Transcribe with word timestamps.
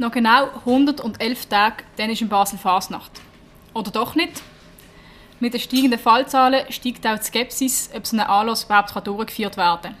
Noch 0.00 0.12
genau 0.12 0.48
111 0.64 1.44
Tage, 1.44 1.84
dann 1.98 2.08
ist 2.08 2.22
in 2.22 2.30
Basel 2.30 2.58
Fasnacht. 2.58 3.20
Oder 3.74 3.90
doch 3.90 4.14
nicht? 4.14 4.42
Mit 5.40 5.52
den 5.52 5.60
steigenden 5.60 5.98
Fallzahlen 5.98 6.64
steigt 6.72 7.06
auch 7.06 7.18
die 7.18 7.24
Skepsis, 7.24 7.90
ob 7.94 8.06
so 8.06 8.16
ein 8.16 8.20
Anlass 8.20 8.64
überhaupt 8.64 9.06
durchgeführt 9.06 9.58
werden 9.58 9.82
kann. 9.82 9.94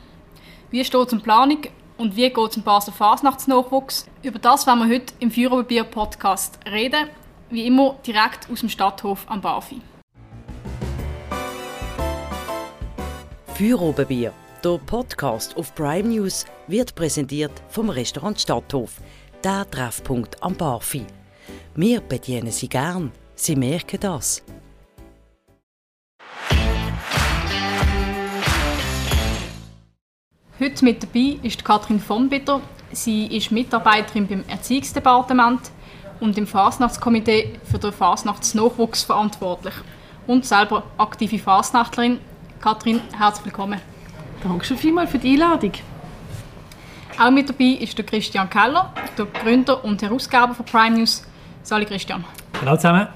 Wie 0.70 0.82
steht 0.86 1.06
es 1.06 1.12
um 1.12 1.20
Planung 1.20 1.58
und 1.98 2.16
wie 2.16 2.30
geht 2.30 2.50
es 2.50 2.56
um 2.56 2.62
Basel 2.62 2.94
Fasnachtsnachwuchs? 2.94 4.06
Über 4.22 4.38
das 4.38 4.66
werden 4.66 4.88
wir 4.88 4.94
heute 4.94 5.12
im 5.18 5.30
Führerbier 5.30 5.84
Podcast 5.84 6.58
reden, 6.64 7.10
wie 7.50 7.66
immer 7.66 7.96
direkt 8.06 8.48
aus 8.50 8.60
dem 8.60 8.70
Stadthof 8.70 9.26
am 9.26 9.42
Bafi. 9.42 9.82
Führerbier, 13.52 14.32
der 14.64 14.78
Podcast 14.78 15.54
auf 15.58 15.74
Prime 15.74 16.08
News, 16.08 16.46
wird 16.68 16.94
präsentiert 16.94 17.52
vom 17.68 17.90
Restaurant 17.90 18.40
Stadthof, 18.40 18.92
der 19.44 19.68
Treffpunkt 19.70 20.42
am 20.42 20.54
Bafi. 20.54 21.06
Wir 21.74 22.00
bedienen 22.00 22.50
Sie 22.50 22.68
gern, 22.68 23.12
Sie 23.34 23.56
merken 23.56 24.00
das. 24.00 24.42
Heute 30.58 30.84
mit 30.84 31.02
dabei 31.02 31.38
ist 31.42 31.64
Katrin 31.64 32.00
von 32.00 32.28
Bitter. 32.28 32.60
Sie 32.92 33.26
ist 33.34 33.50
Mitarbeiterin 33.50 34.26
beim 34.26 34.44
Erziehungsdepartement 34.46 35.60
und 36.20 36.36
im 36.36 36.46
Fasnachtskomitee 36.46 37.58
für 37.64 37.78
den 37.78 37.92
Fasnachtsnachwuchs 37.92 39.04
verantwortlich 39.04 39.74
und 40.26 40.44
selber 40.44 40.82
aktive 40.98 41.38
Fasnachtlerin. 41.38 42.18
Katrin, 42.60 43.00
herzlich 43.16 43.46
willkommen. 43.46 43.80
Danke 44.42 44.64
schon 44.66 44.76
vielmals 44.76 45.10
für 45.10 45.18
die 45.18 45.32
Einladung. 45.32 45.72
Auch 47.18 47.30
mit 47.30 47.48
dabei 47.48 47.78
ist 47.80 47.98
der 47.98 48.06
Christian 48.06 48.48
Keller, 48.48 48.92
der 49.18 49.26
Gründer 49.26 49.84
und 49.84 50.00
Herausgeber 50.02 50.54
von 50.54 50.64
Prime 50.64 50.98
News. 50.98 51.24
Sali 51.62 51.84
Christian. 51.84 52.24
Hallo 52.60 52.76
zusammen. 52.76 53.08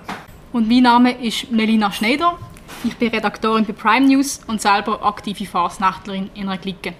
Und 0.52 0.68
mein 0.68 0.82
Name 0.82 1.12
ist 1.12 1.50
Melina 1.50 1.90
Schneider. 1.90 2.38
Ich 2.84 2.96
bin 2.96 3.08
Redaktorin 3.08 3.64
bei 3.64 3.72
Prime 3.72 4.06
News 4.06 4.40
und 4.46 4.60
selber 4.60 5.04
aktive 5.04 5.46
Fasnachtlerin 5.46 6.30
in 6.34 6.48
einer 6.48 6.58
Clique. 6.58 6.94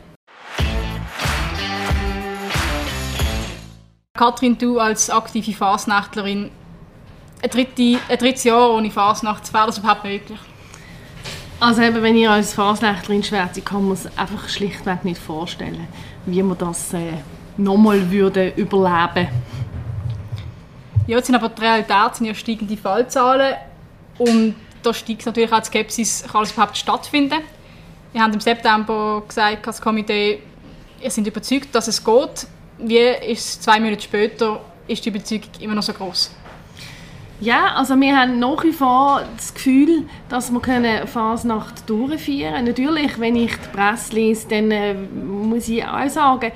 Katrin, 4.16 4.56
du 4.56 4.78
als 4.78 5.10
aktive 5.10 5.52
Fasnachtlerin, 5.52 6.50
ein, 7.42 7.50
dritte, 7.50 7.98
ein 8.08 8.18
drittes 8.18 8.44
Jahr 8.44 8.70
ohne 8.70 8.90
Fasnacht, 8.90 9.52
wäre 9.52 9.66
das 9.66 9.78
überhaupt 9.78 10.04
möglich? 10.04 10.38
Also 11.64 11.80
eben, 11.80 12.02
wenn 12.02 12.14
ihr 12.14 12.30
als 12.30 12.52
Fasnächtlerin 12.52 13.22
schwärze, 13.22 13.62
kann 13.62 13.84
man 13.84 13.94
es 13.94 14.06
einfach 14.18 14.50
schlichtweg 14.50 15.02
nicht 15.02 15.18
vorstellen, 15.18 15.88
wie 16.26 16.42
man 16.42 16.58
das 16.58 16.92
äh, 16.92 17.14
nochmal 17.56 18.10
würde 18.10 18.52
überleben 18.54 19.28
Ja, 21.06 21.16
jetzt 21.16 21.28
sind 21.28 21.36
aber 21.36 21.48
die 21.48 21.62
Realität 21.62 22.16
sind 22.16 22.26
ja 22.26 22.34
steigende 22.34 22.76
Fallzahlen 22.76 23.54
und 24.18 24.56
da 24.82 24.92
steigt 24.92 25.24
natürlich 25.24 25.50
auch 25.50 25.60
die 25.60 25.64
Skepsis, 25.64 26.24
kann 26.30 26.42
das 26.42 26.52
überhaupt 26.52 26.76
stattfinden? 26.76 27.40
Wir 28.12 28.20
haben 28.20 28.34
im 28.34 28.40
September 28.40 29.22
gesagt, 29.26 29.66
als 29.66 29.80
Komitee, 29.80 30.42
wir 31.00 31.10
sind 31.10 31.26
überzeugt, 31.26 31.74
dass 31.74 31.88
es 31.88 32.04
geht 32.04 32.46
wie 32.76 32.98
ist 32.98 33.62
zwei 33.62 33.80
Monate 33.80 34.02
später 34.02 34.60
ist 34.86 35.02
die 35.02 35.08
Überzeugung 35.08 35.48
immer 35.60 35.74
noch 35.74 35.82
so 35.82 35.94
groß? 35.94 36.30
Ja, 37.40 37.74
also 37.74 38.00
wir 38.00 38.16
haben 38.16 38.38
nach 38.38 38.62
wie 38.62 38.72
vor 38.72 39.22
das 39.36 39.52
Gefühl, 39.54 40.04
dass 40.28 40.52
wir 40.52 40.62
eine 40.68 41.06
Fasnacht 41.06 41.88
durchführen 41.88 42.54
können. 42.54 42.66
Natürlich, 42.66 43.18
wenn 43.18 43.36
ich 43.36 43.52
die 43.52 43.76
Presse 43.76 44.14
lese, 44.14 44.48
dann 44.48 44.70
äh, 44.70 44.94
muss 44.94 45.68
ich 45.68 45.84
auch 45.84 46.08
sagen, 46.08 46.52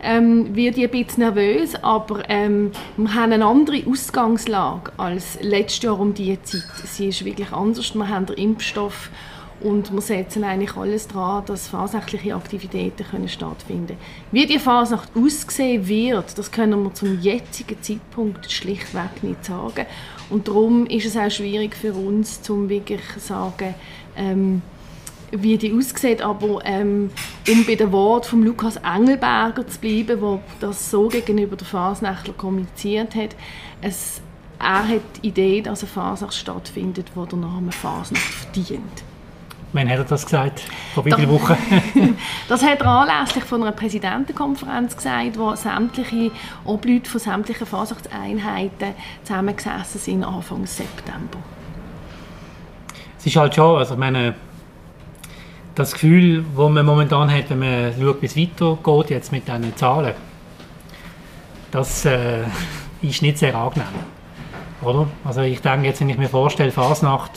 ähm, 0.00 0.54
wird 0.54 0.76
ich 0.76 0.84
ein 0.84 0.90
bisschen 0.90 1.24
nervös, 1.24 1.74
aber 1.82 2.22
ähm, 2.28 2.70
wir 2.96 3.14
haben 3.14 3.32
eine 3.32 3.46
andere 3.46 3.82
Ausgangslage 3.88 4.92
als 4.96 5.38
letztes 5.40 5.82
Jahr 5.82 5.98
um 5.98 6.14
diese 6.14 6.42
Zeit. 6.42 6.62
Sie 6.84 7.08
ist 7.08 7.24
wirklich 7.24 7.52
anders. 7.52 7.94
Wir 7.94 8.08
haben 8.08 8.26
den 8.26 8.36
Impfstoff 8.36 9.10
und 9.60 9.92
wir 9.92 10.00
setzen 10.00 10.44
eigentlich 10.44 10.76
alles 10.76 11.08
daran, 11.08 11.44
dass 11.46 11.68
fasnachtliche 11.68 12.34
Aktivitäten 12.34 13.04
können 13.04 13.28
stattfinden 13.28 13.86
können. 13.88 13.98
Wie 14.30 14.46
die 14.46 14.58
Fasnacht 14.58 15.10
aussehen 15.16 15.88
wird, 15.88 16.38
das 16.38 16.52
können 16.52 16.82
wir 16.84 16.94
zum 16.94 17.20
jetzigen 17.20 17.82
Zeitpunkt 17.82 18.50
schlichtweg 18.50 19.22
nicht 19.22 19.44
sagen. 19.44 19.86
Und 20.30 20.46
darum 20.46 20.86
ist 20.86 21.06
es 21.06 21.16
auch 21.16 21.30
schwierig 21.30 21.74
für 21.74 21.92
uns, 21.92 22.40
zum 22.42 22.68
wirklich 22.68 23.02
sagen, 23.18 23.74
ähm, 24.16 24.62
wie 25.32 25.58
die 25.58 25.72
aussieht. 25.72 26.22
Aber 26.22 26.60
ähm, 26.64 27.10
um 27.48 27.64
bei 27.66 27.74
dem 27.74 27.90
Wort 27.90 28.26
von 28.26 28.42
Lukas 28.42 28.76
Engelberger 28.76 29.66
zu 29.66 29.80
bleiben, 29.80 30.20
der 30.20 30.40
das 30.60 30.90
so 30.90 31.08
gegenüber 31.08 31.56
der 31.56 31.66
Fasnächtler 31.66 32.34
kommuniziert 32.34 33.14
hat, 33.16 33.34
es, 33.80 34.20
er 34.60 34.86
hat 34.86 35.02
die 35.22 35.28
Idee, 35.28 35.62
dass 35.62 35.82
eine 35.82 35.90
Fasnacht 35.90 36.34
stattfindet, 36.34 37.10
die 37.16 37.28
der 37.28 37.38
Name 37.38 37.72
Fasnacht 37.72 38.22
verdient. 38.22 39.07
Wann 39.72 39.88
hat 39.90 39.98
er 39.98 40.04
das 40.04 40.24
gesagt? 40.24 40.62
Vor 40.94 41.04
wie 41.04 41.12
vielen 41.12 41.28
Wochen? 41.28 41.56
das 42.48 42.64
hat 42.64 42.80
er 42.80 42.86
anlässlich 42.86 43.44
von 43.44 43.62
einer 43.62 43.72
Präsidentenkonferenz 43.72 44.96
gesagt, 44.96 45.38
wo 45.38 45.54
sämtliche 45.54 46.30
Obleute 46.64 47.10
von 47.10 47.20
sämtlichen 47.20 47.66
Fasachtseinheiten 47.66 48.94
zusammengesessen 49.24 50.00
sind 50.00 50.24
Anfang 50.24 50.64
September. 50.64 51.38
Es 53.18 53.26
ist 53.26 53.36
halt 53.36 53.54
schon, 53.54 53.78
also 53.78 53.94
ich 53.94 54.00
meine, 54.00 54.34
das 55.74 55.92
Gefühl, 55.92 56.44
das 56.56 56.70
man 56.70 56.86
momentan 56.86 57.30
hat, 57.30 57.50
wenn 57.50 57.58
man 57.58 57.92
schaut, 58.00 58.22
wie 58.22 58.26
es 58.26 58.36
weitergeht 58.36 59.10
jetzt 59.10 59.32
mit 59.32 59.46
diesen 59.46 59.76
Zahlen, 59.76 60.14
das 61.70 62.06
äh, 62.06 62.44
ist 63.02 63.20
nicht 63.20 63.36
sehr 63.36 63.54
angenehm. 63.54 63.86
Oder? 64.80 65.08
Also 65.24 65.42
ich 65.42 65.60
denke 65.60 65.86
jetzt, 65.88 66.00
wenn 66.00 66.08
ich 66.08 66.16
mir 66.16 66.28
vorstelle, 66.28 66.70
Fasnacht 66.70 67.32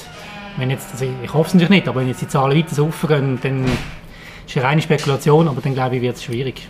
wenn 0.57 0.69
jetzt, 0.69 0.91
also 0.91 1.05
ich 1.23 1.33
hoffe 1.33 1.47
es 1.47 1.53
natürlich 1.53 1.69
nicht, 1.69 1.87
aber 1.87 2.01
wenn 2.01 2.07
jetzt 2.07 2.21
die 2.21 2.27
Zahlen 2.27 2.57
weiter 2.57 2.75
so 2.75 2.87
aufgehen, 2.87 3.39
dann 3.41 3.65
ist 3.65 3.71
es 4.47 4.57
eine 4.57 4.65
reine 4.65 4.81
Spekulation, 4.81 5.47
aber 5.47 5.61
dann 5.61 5.73
glaube 5.73 5.95
ich, 5.95 6.01
wird 6.01 6.15
es 6.15 6.23
schwierig. 6.23 6.67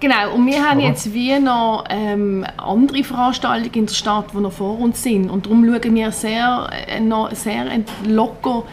Genau, 0.00 0.34
und 0.34 0.46
wir 0.46 0.68
haben 0.68 0.78
Oder? 0.78 0.88
jetzt 0.88 1.14
wie 1.14 1.38
noch 1.38 1.84
ähm, 1.88 2.44
andere 2.56 3.04
Veranstaltungen 3.04 3.72
in 3.72 3.86
der 3.86 3.94
Stadt, 3.94 4.32
die 4.34 4.38
noch 4.38 4.50
vor 4.50 4.80
uns 4.80 5.00
sind. 5.00 5.30
Und 5.30 5.46
darum 5.46 5.64
schauen 5.64 5.94
wir 5.94 6.10
sehr, 6.10 6.68
äh, 6.88 6.98
noch 6.98 7.30
sehr 7.32 7.66
locker 8.04 8.64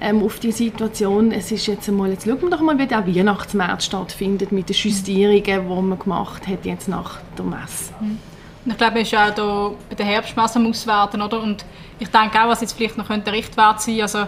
ähm, 0.00 0.22
auf 0.22 0.38
die 0.38 0.52
Situation. 0.52 1.32
Es 1.32 1.50
ist 1.50 1.66
jetzt 1.66 1.88
einmal, 1.88 2.10
jetzt 2.10 2.26
schauen 2.26 2.40
wir 2.42 2.50
doch 2.50 2.60
mal, 2.60 2.78
wie 2.78 2.86
der 2.86 3.04
Weihnachtsmärz 3.04 3.86
stattfindet 3.86 4.52
mit 4.52 4.68
den 4.68 4.76
Justierungen, 4.76 5.42
die 5.42 5.82
man 5.82 5.98
gemacht 5.98 6.46
hat 6.46 6.64
jetzt 6.64 6.86
nach 6.86 7.18
der 7.36 7.44
Messe. 7.44 7.92
Mhm. 8.00 8.18
Ich 8.64 8.76
glaube, 8.76 9.00
es 9.00 9.12
ist 9.12 9.18
auch 9.18 9.30
da 9.34 9.70
bei 9.88 9.94
der 9.94 10.06
Herbstmesse 10.06 10.60
auswerten, 10.60 11.22
oder? 11.22 11.40
Und 11.40 11.64
ich 11.98 12.08
denke 12.08 12.42
auch, 12.42 12.48
was 12.48 12.60
jetzt 12.60 12.76
vielleicht 12.76 12.98
noch 12.98 13.06
könnte 13.06 13.32
Richtwert 13.32 13.80
sein 13.80 14.02
also 14.02 14.26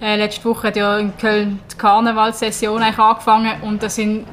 äh, 0.00 0.16
letzte 0.16 0.44
Woche 0.44 0.68
hat 0.68 0.76
ja 0.76 0.98
in 0.98 1.16
Köln 1.18 1.60
die 1.70 1.76
Karnevalssession 1.76 2.82
angefangen 2.82 3.60
und 3.62 3.82
da 3.82 3.88
sind 3.88 4.26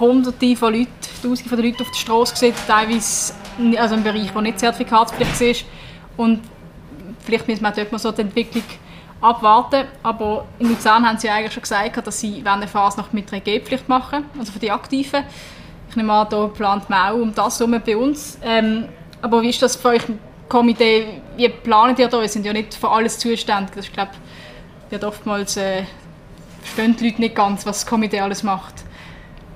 hunderte 0.00 0.56
von 0.56 0.74
Leuten, 0.74 0.90
tausende 1.22 1.48
von 1.48 1.62
Leuten 1.62 1.82
auf 1.82 1.90
der 1.90 1.98
Straße 1.98 2.32
gesehen, 2.32 2.54
teilweise 2.66 3.32
also 3.78 3.94
im 3.94 4.02
Bereich, 4.02 4.32
der 4.32 4.42
nicht 4.42 4.58
zertifikatspflichtig 4.58 5.62
ist 5.62 5.66
und 6.16 6.40
vielleicht 7.24 7.46
müssen 7.46 7.62
wir 7.62 7.70
dort 7.70 7.92
mal 7.92 7.98
so 7.98 8.10
die 8.10 8.22
Entwicklung 8.22 8.64
abwarten, 9.20 9.86
aber 10.02 10.46
in 10.58 10.68
Luzern 10.68 11.06
haben 11.06 11.18
sie 11.18 11.28
eigentlich 11.28 11.52
schon 11.52 11.62
gesagt, 11.62 12.06
dass 12.06 12.20
sie 12.20 12.42
eine 12.44 12.66
Phase 12.66 12.98
noch 12.98 13.12
mit 13.12 13.30
3G-Pflicht 13.30 13.88
machen, 13.88 14.24
also 14.38 14.52
für 14.52 14.58
die 14.58 14.70
Aktiven. 14.70 15.24
Ich 15.90 15.96
nehme 15.96 16.12
an, 16.12 16.26
da 16.30 16.46
plant 16.48 16.88
man 16.90 17.12
auch 17.12 17.20
um 17.20 17.34
das 17.34 17.58
herum 17.58 17.80
bei 17.84 17.96
uns. 17.96 18.38
Ähm, 18.42 18.88
aber 19.22 19.42
wie 19.42 19.50
ist 19.50 19.62
das 19.62 19.76
für 19.76 19.88
euch 19.88 20.08
im 20.08 20.18
Komitee? 20.48 21.20
Wie 21.36 21.48
planet 21.48 21.98
ihr 21.98 22.08
da? 22.08 22.20
Wir 22.20 22.28
sind 22.28 22.44
ja 22.44 22.52
nicht 22.52 22.74
für 22.74 22.90
alles 22.90 23.18
zuständig. 23.18 23.74
Das, 23.74 23.86
ich 23.86 23.92
glaube, 23.92 24.12
wird 24.90 25.04
oftmals 25.04 25.56
äh, 25.56 25.84
verstehen 26.60 26.96
die 26.96 27.08
Leute 27.08 27.20
nicht 27.20 27.34
ganz, 27.34 27.66
was 27.66 27.80
das 27.80 27.86
Komitee 27.86 28.20
alles 28.20 28.42
macht. 28.42 28.74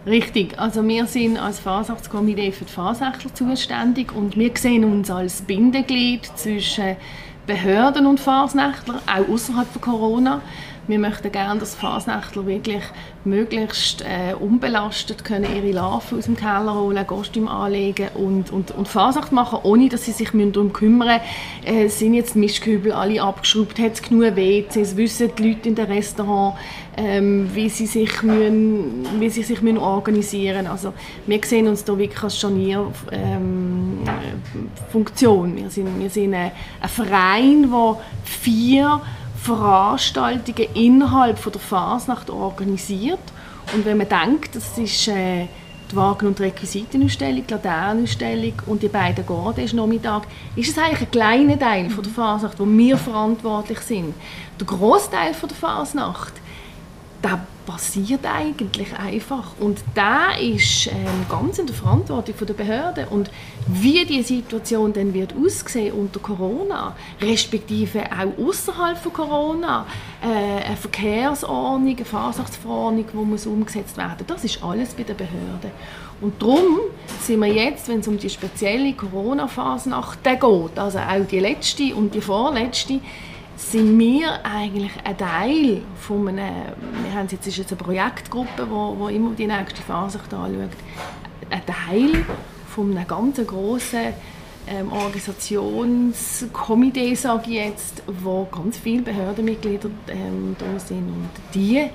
Richtig, 0.04 0.59
also 0.59 0.87
wir 0.87 1.06
sind 1.06 1.38
als 1.38 1.60
Fasachtskomitee 1.60 2.50
für 2.50 2.65
die 2.65 2.72
Fasachtler 2.72 3.32
zuständig 3.34 4.12
und 4.12 4.37
wir 4.37 4.50
sehen 4.56 4.84
uns 4.84 5.10
als 5.10 5.42
Bindeglied 5.42 6.27
zwischen 6.36 6.97
Behörden 7.47 8.06
und 8.06 8.21
Fasnächtler, 8.21 9.00
auch 9.06 9.33
außerhalb 9.33 9.66
von 9.68 9.83
Corona. 9.83 10.41
Wir 10.89 10.98
möchten 10.98 11.30
gerne, 11.30 11.60
dass 11.60 11.77
Fasnächtler 11.77 12.47
wirklich 12.47 12.83
möglichst 13.24 14.03
äh, 14.03 14.34
unbelastet 14.34 15.24
können 15.24 15.47
ihre 15.54 15.71
Larven 15.71 16.18
aus 16.18 16.24
dem 16.24 16.36
Keller 16.36 16.74
holen, 16.74 17.06
Kostüm 17.06 17.47
anlegen 17.47 18.09
und, 18.15 18.50
und, 18.50 18.72
und 18.72 18.89
Fasnacht 18.89 19.30
machen, 19.30 19.60
ohne 19.62 19.89
dass 19.89 20.04
sie 20.04 20.12
sich 20.12 20.30
darum 20.30 20.72
kümmern 20.72 21.21
müssen, 21.65 21.77
äh, 21.77 21.89
sind 21.89 22.15
jetzt 22.15 22.34
die 22.34 22.41
Mischkübel 22.41 22.92
alle 22.92 23.22
abgeschraubt, 23.22 23.78
hat 23.78 23.92
es 23.94 24.03
genug 24.03 24.36
WCs, 24.36 24.97
wissen 24.97 25.30
die 25.39 25.48
Leute 25.50 25.68
in 25.68 25.74
den 25.77 25.86
Restaurants, 25.86 26.59
ähm, 26.97 27.48
wie 27.54 27.68
sie 27.68 27.86
sich, 27.86 28.22
müssen, 28.22 29.06
wie 29.21 29.30
sie 29.30 29.44
sich 29.44 29.62
müssen 29.62 29.78
organisieren 29.78 30.65
müssen. 30.65 30.71
Also 30.71 30.94
wir 31.27 31.41
sehen 31.44 31.68
uns 31.68 31.84
da 31.84 31.97
wirklich 31.97 32.22
als 32.22 32.39
Scharnierfunktion. 32.39 33.12
Ähm, 33.12 33.81
wir 35.57 35.71
sind, 35.71 35.99
wir 35.99 36.10
sind 36.10 36.34
ein, 36.34 36.53
ein 36.81 36.89
Verein, 36.89 37.71
der 37.71 37.97
vier 38.25 39.01
Veranstaltungen 39.43 40.69
innerhalb 40.75 41.43
der 41.43 41.60
Fasnacht 41.60 42.31
organisiert. 42.31 43.21
Und 43.75 43.84
wenn 43.84 43.99
man 43.99 44.09
denkt, 44.09 44.54
das 44.54 44.77
ist 44.78 45.09
äh, 45.09 45.47
die 45.91 45.97
Wagen- 45.97 46.27
und 46.27 46.41
Requisitenausstellung, 46.41 47.45
die 47.47 47.53
Laternenausstellung 47.53 48.54
und 48.66 48.83
die 48.83 48.89
beiden 48.89 49.27
Garden 49.27 49.77
Nachmittag, 49.77 50.22
ist 50.57 50.71
es 50.71 50.78
eigentlich 50.78 51.03
ein 51.03 51.10
kleiner 51.10 51.59
Teil 51.59 51.89
der 51.89 52.13
Fasnacht, 52.13 52.59
wo 52.59 52.66
wir 52.66 52.97
verantwortlich 52.97 53.81
sind. 53.81 54.15
Der 54.59 54.66
Großteil 54.66 55.34
von 55.34 55.49
der 55.49 55.59
Fasnacht, 55.59 56.34
der 57.22 57.41
passiert 57.66 58.24
eigentlich 58.24 58.97
einfach? 58.98 59.53
Und 59.59 59.82
da 59.94 60.32
ist 60.32 60.88
ähm, 60.88 61.26
ganz 61.28 61.59
in 61.59 61.66
der 61.66 61.74
Verantwortung 61.74 62.34
der 62.47 62.54
Behörden 62.54 63.09
und 63.09 63.30
wie 63.68 64.04
die 64.04 64.22
Situation 64.22 64.92
dann 64.92 65.14
wird 65.14 65.34
aussehen 65.34 65.94
unter 65.94 66.20
Corona, 66.20 66.97
respektive 67.20 68.04
auch 68.04 68.48
außerhalb 68.48 68.98
von 68.98 69.12
Corona, 69.12 69.86
äh, 70.22 70.64
eine 70.66 70.76
Verkehrsordnung, 70.76 71.97
eine 71.97 72.04
Fahrsatzverordnung, 72.04 73.06
die 73.12 73.16
muss 73.16 73.47
umgesetzt 73.47 73.97
werden, 73.97 74.26
das 74.26 74.44
ist 74.44 74.62
alles 74.62 74.94
bei 74.94 75.04
den 75.04 75.16
Behörden. 75.16 75.70
Und 76.20 76.41
darum 76.41 76.78
sind 77.20 77.41
wir 77.41 77.53
jetzt, 77.53 77.88
wenn 77.88 77.98
es 77.98 78.06
um 78.06 78.16
die 78.16 78.30
spezielle 78.30 78.92
Corona-Phase 78.92 79.91
geht, 80.22 80.78
also 80.78 80.98
auch 80.98 81.26
die 81.28 81.41
letzte 81.41 81.94
und 81.94 82.15
die 82.15 82.20
vorletzte, 82.20 83.00
sind 83.70 83.98
wir 83.98 84.44
eigentlich 84.44 84.92
ein 85.04 85.16
Teil 85.16 85.80
von 86.00 86.28
einem, 86.28 86.66
wir 87.04 87.14
haben 87.14 87.28
jetzt, 87.30 87.47
ist 87.47 87.59
jetzt 87.59 87.72
eine 87.72 87.80
Projektgruppe, 87.82 88.68
wo, 88.68 88.97
wo 88.98 89.09
immer 89.09 89.30
die 89.30 89.47
nächste 89.47 89.80
Phase 89.82 90.18
anschaut, 90.18 90.50
ein 91.50 91.62
Teil 91.66 92.26
von 92.74 92.97
einem 92.97 93.06
ganz 93.06 93.41
grossen 93.47 94.14
ähm, 94.66 94.91
Organisationskomitee, 94.92 97.14
sage 97.14 97.50
ich 97.50 97.56
jetzt, 97.56 98.03
wo 98.06 98.48
ganz 98.50 98.78
viele 98.78 99.03
Behördenmitglieder 99.03 99.91
ähm, 100.08 100.56
da 100.58 100.78
sind 100.78 101.08
und 101.08 101.28
die 101.54 101.91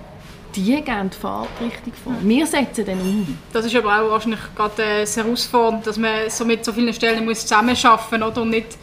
die 0.55 0.81
geben 0.81 1.09
die 1.11 1.17
Fahrtrichtung 1.17 1.93
vor. 2.03 2.13
Wir 2.21 2.47
setzen 2.47 2.85
den 2.85 2.99
um. 2.99 3.37
Das 3.53 3.63
ist 3.65 3.75
aber 3.75 4.01
auch 4.01 4.09
wahrscheinlich 4.09 4.39
gerade 4.55 4.83
äh, 4.83 5.05
sehr 5.05 5.25
herausfordernd, 5.25 5.85
dass 5.85 5.97
man 5.97 6.29
so 6.29 6.45
mit 6.45 6.65
so 6.65 6.73
vielen 6.73 6.91
Stellen 6.93 7.25
muss 7.25 7.41
zusammenarbeiten 7.41 8.21
muss 8.21 8.37
und 8.37 8.49
nicht 8.49 8.77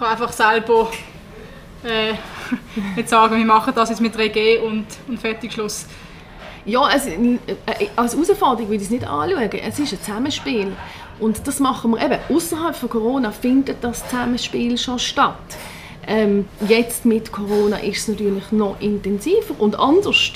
einfach 0.00 0.32
selber 0.32 0.90
äh, 1.86 2.14
nicht 2.96 3.08
sagen, 3.08 3.36
wir 3.36 3.44
machen 3.44 3.72
das 3.74 3.90
jetzt 3.90 4.00
mit 4.00 4.14
3G 4.14 4.60
und, 4.60 4.86
und 5.08 5.18
fertig, 5.18 5.52
Schluss. 5.52 5.86
Ja, 6.64 6.82
also, 6.82 7.10
als 7.94 8.14
Herausforderung 8.14 8.68
würde 8.68 8.76
ich 8.76 8.82
es 8.82 8.90
nicht 8.90 9.06
anschauen. 9.06 9.50
Es 9.52 9.78
ist 9.78 9.92
ein 9.92 10.00
Zusammenspiel. 10.02 10.72
Und 11.20 11.46
das 11.46 11.60
machen 11.60 11.92
wir 11.92 12.04
eben. 12.04 12.18
Außerhalb 12.28 12.74
von 12.76 12.88
Corona 12.88 13.30
findet 13.30 13.82
das 13.82 14.06
Zusammenspiel 14.08 14.76
schon 14.76 14.98
statt. 14.98 15.38
Ähm, 16.06 16.46
jetzt 16.68 17.04
mit 17.04 17.32
Corona 17.32 17.78
ist 17.78 17.98
es 17.98 18.08
natürlich 18.08 18.52
noch 18.52 18.80
intensiver 18.80 19.54
und 19.58 19.78
anders. 19.78 20.32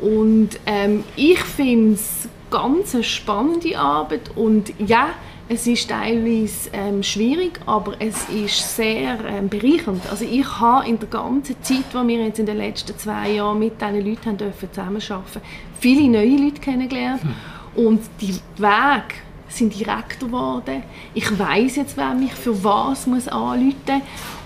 Und 0.00 0.50
ähm, 0.66 1.04
ich 1.16 1.38
finde 1.38 1.94
es 1.94 2.28
ganz 2.50 2.94
eine 2.94 3.04
spannende 3.04 3.78
Arbeit 3.78 4.30
und 4.36 4.72
ja, 4.78 5.10
es 5.48 5.66
ist 5.66 5.88
teilweise 5.88 6.70
ähm, 6.72 7.02
schwierig, 7.02 7.60
aber 7.66 7.94
es 7.98 8.28
ist 8.28 8.76
sehr 8.76 9.18
ähm, 9.26 9.48
bereichernd. 9.48 10.02
Also 10.10 10.24
ich 10.24 10.46
habe 10.60 10.88
in 10.88 10.98
der 10.98 11.08
ganzen 11.08 11.56
Zeit, 11.62 11.84
die 11.92 12.08
wir 12.08 12.24
jetzt 12.24 12.38
in 12.38 12.46
den 12.46 12.56
letzten 12.56 12.96
zwei 12.96 13.32
Jahren 13.32 13.58
mit 13.58 13.80
diesen 13.80 14.06
Leuten 14.06 14.26
haben 14.26 14.36
dürfen 14.38 14.68
zusammenarbeiten 14.72 15.42
viele 15.80 16.08
neue 16.08 16.36
Leute 16.36 16.60
kennengelernt. 16.60 17.22
Hm. 17.22 17.34
Und 17.74 18.00
die 18.20 18.34
Wege 18.56 19.14
sind 19.48 19.78
direkter 19.78 20.26
geworden. 20.26 20.82
Ich 21.14 21.38
weiß 21.38 21.76
jetzt, 21.76 21.96
wer 21.96 22.14
mich 22.14 22.32
für 22.32 22.62
was 22.64 23.06
muss 23.06 23.28
anrufen 23.28 23.74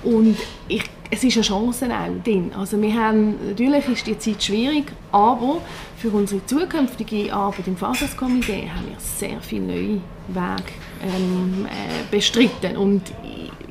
muss. 0.02 0.14
Und 0.14 0.36
ich, 0.68 0.84
es 1.10 1.22
ist 1.22 1.36
eine 1.36 1.44
Chance 1.44 1.86
auch 1.86 2.24
drin. 2.24 2.50
Also 2.56 2.80
wir 2.80 2.94
haben, 2.94 3.48
natürlich 3.48 3.88
ist 3.88 4.06
die 4.06 4.18
Zeit 4.18 4.42
schwierig, 4.42 4.92
aber 5.12 5.58
für 5.96 6.10
unsere 6.10 6.44
zukünftige 6.46 7.32
Arbeit 7.32 7.66
im 7.66 7.76
Faserskomitee 7.76 8.68
haben 8.68 8.88
wir 8.88 8.98
sehr 8.98 9.40
viele 9.40 9.66
neue 9.66 10.00
Wege 10.28 10.72
ähm, 11.02 11.66
äh, 11.66 12.10
bestritten. 12.10 12.76
Und 12.76 13.02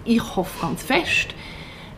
ich, 0.05 0.35
hoffe 0.35 0.61
ganz 0.61 0.83
fest, 0.83 1.35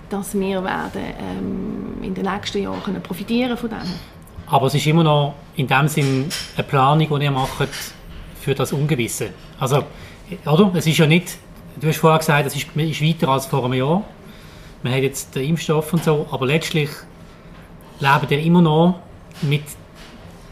dass 0.09 0.33
wir 0.33 0.63
werden, 0.63 1.01
ähm, 1.19 2.03
in 2.03 2.13
den 2.13 2.25
nächsten 2.25 2.63
Jahren 2.63 3.01
profitieren 3.01 3.57
von 3.57 3.69
dem. 3.69 3.79
Aber 4.47 4.67
es 4.67 4.75
ist 4.75 4.87
immer 4.87 5.03
noch 5.03 5.35
in 5.55 5.67
dem 5.67 5.87
Sinn 5.87 6.29
eine 6.55 6.63
Planung, 6.63 7.19
die 7.19 7.25
ihr 7.25 7.31
macht 7.31 7.69
für 8.39 8.55
das 8.55 8.71
Ungewisse. 8.71 9.31
Also, 9.59 9.83
oder? 10.45 10.71
Es 10.75 10.87
ist 10.87 10.97
ja 10.97 11.05
nicht, 11.05 11.37
du 11.79 11.87
hast 11.87 11.97
vorher 11.97 12.19
gesagt, 12.19 12.47
es 12.47 12.55
ist, 12.55 12.67
ist 12.75 13.01
weiter 13.01 13.27
als 13.29 13.45
vor 13.45 13.65
einem 13.65 13.73
Jahr. 13.73 14.03
Man 14.83 14.93
hat 14.93 15.01
jetzt 15.01 15.35
den 15.35 15.49
Impfstoff 15.49 15.93
und 15.93 16.03
so, 16.03 16.27
aber 16.31 16.45
letztlich 16.45 16.89
leben 17.99 18.29
wir 18.29 18.39
immer 18.39 18.61
noch 18.61 18.99
mit 19.41 19.63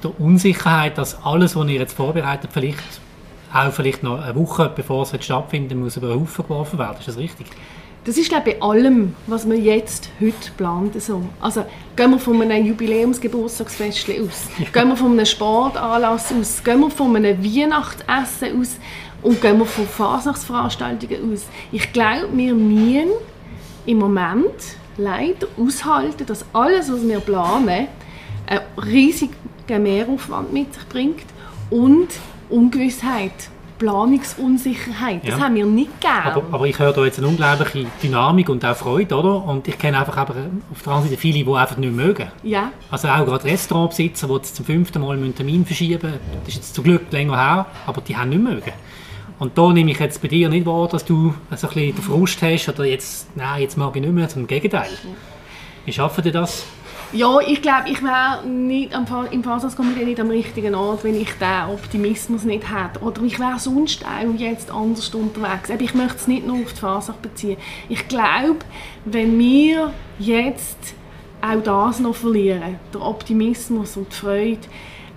der 0.04 0.20
Unsicherheit, 0.20 0.98
dass 0.98 1.24
alles, 1.24 1.56
was 1.56 1.68
ihr 1.68 1.80
jetzt 1.80 1.94
vorbereitet, 1.94 2.50
vielleicht 2.54 2.80
auch 3.54 3.72
vielleicht 3.72 4.04
noch 4.04 4.22
eine 4.22 4.36
Woche, 4.36 4.72
bevor 4.76 5.04
es 5.04 5.24
stattfinden 5.24 5.80
muss, 5.80 5.98
über 5.98 6.10
den 6.10 6.20
Haufen 6.20 6.44
geworfen 6.44 6.78
werden. 6.80 6.98
Ist 7.00 7.08
das 7.08 7.18
richtig? 7.18 7.48
Das 8.04 8.18
ist 8.18 8.30
glaube 8.30 8.52
ich, 8.52 8.60
bei 8.60 8.62
allem, 8.62 9.16
was 9.26 9.50
wir 9.50 9.58
jetzt 9.58 10.10
heute 10.22 10.52
planen. 10.58 10.92
So. 11.00 11.24
Also 11.42 11.66
gehen 11.96 12.12
wir 12.12 12.20
von 12.20 12.40
einem 12.40 12.66
Jubiläumsgeburtstagsfest 12.66 14.10
aus, 14.10 14.48
ja. 14.60 14.66
gehen 14.72 14.90
wir 14.90 14.96
von 14.96 15.14
einem 15.14 15.26
Sportanlass 15.26 16.32
aus, 16.32 16.64
gehen 16.64 16.82
wir 16.82 16.92
von 16.92 17.16
einem 17.16 17.44
Weihnachtsessen 17.44 18.60
aus 18.60 18.78
und 19.24 19.42
gehen 19.42 19.58
wir 19.58 19.66
von 19.66 19.88
Fasnachtsveranstaltungen 19.88 21.34
aus. 21.34 21.48
Ich 21.72 21.92
glaube, 21.94 22.28
wir 22.32 22.54
müssen 22.54 23.10
im 23.86 24.00
Moment 24.00 24.78
leider 24.98 25.48
aushalten, 25.58 26.26
dass 26.26 26.46
alles, 26.54 26.92
was 26.92 27.08
wir 27.08 27.20
planen, 27.20 27.88
einen 28.48 28.62
riesigen 28.84 29.36
Mehraufwand 29.84 30.54
mit 30.54 30.74
sich 30.74 30.88
bringt 30.88 31.26
und 31.70 32.08
Ungewissheit, 32.50 33.50
Planungsunsicherheit. 33.78 35.22
Das 35.24 35.38
ja. 35.38 35.46
haben 35.46 35.56
wir 35.56 35.66
nicht 35.66 36.00
gerne. 36.00 36.36
Aber, 36.36 36.44
aber, 36.52 36.66
ich 36.66 36.80
höre 36.80 36.94
da 36.94 37.04
jetzt 37.04 37.18
eine 37.18 37.28
unglaubliche 37.28 37.88
Dynamik 38.02 38.48
und 38.50 38.64
auch 38.64 38.76
Freude, 38.76 39.16
oder? 39.16 39.44
Und 39.44 39.68
ich 39.68 39.78
kenne 39.78 40.00
einfach 40.00 40.16
aber 40.16 40.36
auf 40.72 40.82
der 40.82 40.94
anderen 40.94 41.10
Seite 41.10 41.20
viele, 41.20 41.44
die 41.44 41.54
einfach 41.54 41.78
nicht 41.78 41.94
mögen. 41.94 42.28
Ja. 42.44 42.72
Also 42.90 43.10
auch 43.10 43.26
gerade 43.26 43.44
Restaurantbesitzer, 43.44 44.28
die 44.28 44.42
zum 44.44 44.66
fünften 44.66 45.02
Mal 45.02 45.18
einen 45.18 45.36
Termin 45.36 45.66
verschieben 45.66 46.02
müssen. 46.10 46.20
Das 46.46 46.50
ist 46.50 46.56
jetzt 46.56 46.76
zum 46.76 46.84
Glück 46.86 47.12
länger 47.12 47.36
her, 47.36 47.66
aber 47.86 48.02
die 48.02 48.16
haben 48.16 48.30
nicht 48.30 48.42
mögen. 48.42 48.72
Und 49.38 49.58
da 49.58 49.74
nehme 49.74 49.92
ich 49.92 50.00
jetzt 50.00 50.22
bei 50.22 50.28
dir 50.28 50.50
nicht 50.50 50.66
wahr, 50.66 50.88
dass 50.88 51.04
du 51.04 51.34
so 51.52 51.68
ein 51.68 51.74
bisschen 51.74 51.96
den 51.96 52.04
Frust 52.04 52.42
hast 52.42 52.70
oder 52.70 52.86
jetzt, 52.86 53.36
nein, 53.36 53.62
jetzt 53.62 53.78
mag 53.78 53.96
ich 53.96 54.02
nicht 54.02 54.14
mehr, 54.14 54.30
zum 54.30 54.48
Gegenteil. 54.48 54.90
Wie 55.86 55.92
schaffen 55.92 56.24
die 56.24 56.32
das? 56.32 56.66
Ja, 57.12 57.40
ich 57.40 57.62
glaube, 57.62 57.90
ich 57.90 58.02
wäre 58.02 58.46
nicht 58.46 58.94
am, 58.94 59.06
im 59.32 59.44
Faserskomitee 59.44 60.06
nicht 60.06 60.20
am 60.20 60.30
richtigen 60.30 60.74
Ort, 60.74 61.04
wenn 61.04 61.16
ich 61.16 61.32
diesen 61.32 61.70
Optimismus 61.72 62.44
nicht 62.44 62.66
hätte. 62.70 63.00
Oder 63.02 63.22
ich 63.22 63.40
wäre 63.40 63.60
sonst 63.60 64.04
auch 64.06 64.40
jetzt 64.40 64.72
anders 64.72 65.14
unterwegs. 65.14 65.70
Aber 65.70 65.82
ich 65.82 65.94
möchte 65.94 66.18
es 66.18 66.28
nicht 66.28 66.48
nur 66.48 66.64
auf 66.64 66.74
die 66.74 66.80
Faser 66.80 67.16
beziehen. 67.22 67.58
Ich 67.90 68.08
glaube, 68.08 68.60
wenn 69.06 69.38
wir 69.38 69.94
jetzt 70.18 70.96
auch 71.42 71.62
das 71.64 72.00
noch 72.00 72.16
verlieren, 72.16 72.80
der 72.94 73.02
Optimismus 73.02 73.98
und 73.98 74.12
die 74.12 74.16
Freude 74.16 74.68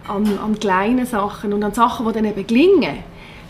an, 0.07 0.39
an 0.39 0.59
kleinen 0.59 1.07
Sachen 1.07 1.53
und 1.53 1.65
an 1.65 1.73
Sachen, 1.73 2.07
die 2.07 2.13
dann 2.13 2.25
eben 2.27 2.47
gelingen, 2.47 2.99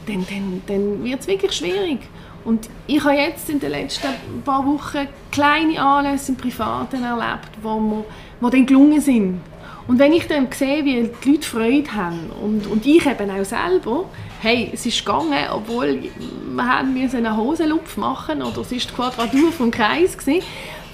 dann, 0.08 0.26
dann, 0.28 0.62
dann 0.66 1.04
wird 1.04 1.20
es 1.20 1.26
wirklich 1.26 1.52
schwierig. 1.52 2.00
Und 2.44 2.68
ich 2.86 3.02
habe 3.04 3.16
jetzt 3.16 3.50
in 3.50 3.60
den 3.60 3.70
letzten 3.70 4.08
paar 4.44 4.64
Wochen 4.64 5.06
kleine 5.30 5.80
Anlässe 5.82 6.32
im 6.32 6.38
Privaten 6.38 7.02
erlebt, 7.02 7.50
wo, 7.62 7.78
wir, 7.78 8.04
wo 8.40 8.48
dann 8.48 8.64
gelungen 8.64 9.00
sind. 9.00 9.40
Und 9.86 9.98
wenn 9.98 10.12
ich 10.12 10.26
dann 10.26 10.48
sehe, 10.52 10.84
wie 10.84 11.10
die 11.24 11.30
Leute 11.30 11.48
Freude 11.48 11.94
haben 11.94 12.30
und, 12.42 12.66
und 12.66 12.86
ich 12.86 13.06
eben 13.06 13.30
auch 13.30 13.44
selber, 13.44 14.04
hey, 14.40 14.70
es 14.72 14.84
ist 14.84 15.04
gegangen, 15.04 15.46
obwohl 15.50 16.10
wir 16.54 16.64
haben 16.64 16.96
eine 16.96 17.36
Hosenlupf 17.36 17.96
machen 17.96 18.42
oder 18.42 18.60
es 18.60 18.70
ist 18.70 18.90
die 18.90 18.94
Quadratur 18.94 19.50
vom 19.50 19.70
Kreis 19.70 20.16
gewesen, 20.16 20.44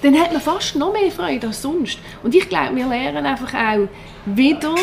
dann 0.01 0.19
hat 0.19 0.31
man 0.31 0.41
fast 0.41 0.75
noch 0.75 0.93
mehr 0.93 1.11
Freude 1.11 1.47
als 1.47 1.61
sonst. 1.61 1.99
Und 2.23 2.35
ich 2.35 2.47
glaube, 2.47 2.75
wir 2.75 2.87
lernen 2.87 3.25
einfach 3.25 3.53
auch 3.53 3.87
wieder 4.25 4.75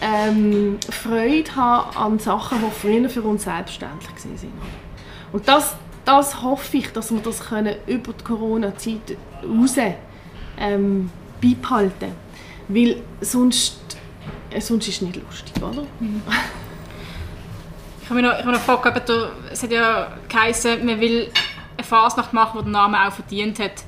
ähm, 0.00 0.78
Freude 0.90 1.54
haben 1.56 1.96
an 1.96 2.18
Sachen, 2.18 2.58
die 2.58 2.70
früher 2.70 3.08
für 3.08 3.22
uns 3.22 3.44
selbstverständlich 3.44 4.10
waren. 4.10 4.52
Und 5.32 5.48
das, 5.48 5.76
das 6.04 6.42
hoffe 6.42 6.76
ich, 6.76 6.92
dass 6.92 7.10
wir 7.10 7.20
das 7.20 7.40
können 7.40 7.76
über 7.86 8.12
die 8.12 8.24
Corona-Zeit 8.24 9.16
raus 9.42 9.76
ähm, 10.58 11.10
beibehalten 11.40 12.12
Weil 12.68 13.02
sonst, 13.20 13.78
äh, 14.50 14.60
sonst 14.60 14.88
ist 14.88 14.96
es 14.96 15.02
nicht 15.02 15.16
lustig, 15.16 15.62
oder? 15.62 15.82
Mhm. 16.00 16.22
Ich 18.02 18.10
habe 18.10 18.20
mich 18.20 18.30
noch, 18.30 18.38
ich 18.38 18.44
habe 18.44 18.52
noch 18.52 18.66
gefragt, 18.66 19.10
es 19.50 19.62
hat 19.62 19.70
ja 19.70 20.12
geheißen, 20.28 20.84
man 20.84 21.00
will 21.00 21.30
eine 21.76 21.84
Fasnacht 21.84 22.32
machen, 22.32 22.58
die 22.58 22.64
den 22.64 22.72
Namen 22.72 22.94
auch 22.94 23.12
verdient 23.12 23.58
hat. 23.58 23.84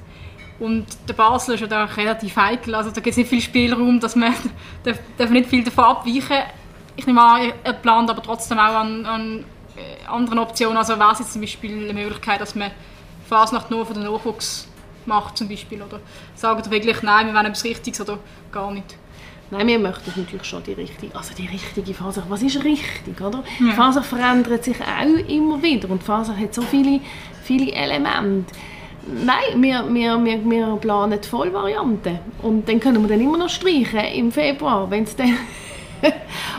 Und 0.59 0.87
der 1.07 1.15
Basel 1.15 1.55
ist 1.55 1.61
ja 1.61 1.67
da 1.67 1.85
relativ 1.85 2.35
heikel, 2.37 2.75
also 2.75 2.91
da 2.91 3.01
gibt 3.01 3.09
es 3.13 3.17
nicht 3.19 3.29
viel 3.29 3.43
Spielraum, 3.43 4.01
dass 4.01 4.17
man 4.17 4.33
darf, 4.85 4.99
darf 5.19 5.31
nicht 5.31 5.49
viel 5.49 5.63
davon 5.63 5.85
abweichen 5.85 6.39
Ich 6.97 7.07
nehme 7.07 7.23
an, 7.23 7.53
er 7.63 7.73
plant 7.75 8.09
aber 8.09 8.23
trotzdem 8.23 8.59
auch 8.59 8.75
an, 8.75 9.05
an 9.05 9.45
äh, 9.77 10.07
anderen 10.07 10.39
Optionen. 10.39 10.79
Also 10.79 10.99
wäre 10.99 11.13
es 11.13 11.19
jetzt 11.19 11.33
zum 11.33 11.43
Beispiel 11.43 11.85
eine 11.85 11.93
Möglichkeit, 11.93 12.41
dass 12.41 12.55
man 12.55 12.71
Fasnacht 13.29 13.71
nur 13.71 13.85
für 13.85 13.95
den 13.95 14.05
Nachwuchs 14.05 14.69
macht 15.05 15.37
zum 15.37 15.49
Beispiel? 15.49 15.83
Oder 15.83 16.01
sagen 16.35 16.63
ihr 16.65 16.71
wirklich, 16.71 17.03
nein, 17.03 17.27
wir 17.27 17.35
wollen 17.35 17.47
etwas 17.47 17.65
Richtiges 17.65 18.01
oder 18.01 18.19
gar 18.51 18.71
nicht? 18.71 18.97
Nein, 19.51 19.69
wir 19.69 19.79
möchten 19.79 20.13
natürlich 20.17 20.45
schon 20.45 20.63
die 20.65 20.73
richtige, 20.73 21.15
also 21.15 21.33
die 21.35 21.47
richtige 21.47 21.95
Faser. 21.95 22.25
Was 22.29 22.43
ist 22.43 22.65
richtig, 22.65 23.21
oder? 23.21 23.45
Ja. 23.61 23.73
Faser 23.75 24.03
verändert 24.03 24.65
sich 24.65 24.77
auch 24.81 25.29
immer 25.29 25.63
wieder 25.63 25.89
und 25.89 26.03
die 26.03 26.07
Faser 26.07 26.37
hat 26.37 26.53
so 26.53 26.63
viele, 26.63 27.01
viele 27.45 27.71
Elemente. 27.71 28.53
Nein, 29.07 29.63
wir, 29.63 29.85
wir, 29.89 30.25
wir, 30.25 30.51
wir 30.51 30.77
planen 30.81 31.21
die 31.23 31.29
Vollvariante 31.29 32.19
und 32.43 32.69
dann 32.69 32.81
können 32.81 33.03
wir 33.03 33.09
dann 33.09 33.21
immer 33.21 33.39
noch 33.39 33.49
streichen 33.49 34.01
im 34.15 34.33
Februar, 34.33 34.91
wenn 34.91 35.05
es 35.05 35.15
dann 35.15 35.37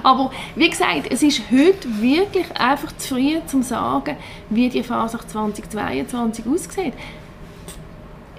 Aber 0.04 0.32
wie 0.56 0.70
gesagt, 0.70 1.08
es 1.10 1.24
ist 1.24 1.42
heute 1.52 2.02
wirklich 2.02 2.46
einfach 2.60 2.96
zu 2.98 3.16
früh, 3.16 3.38
um 3.38 3.48
zu 3.48 3.62
sagen, 3.64 4.18
wie 4.50 4.70
die 4.70 4.84
Phase 4.84 5.20
2022 5.20 6.46
aussieht. 6.48 6.94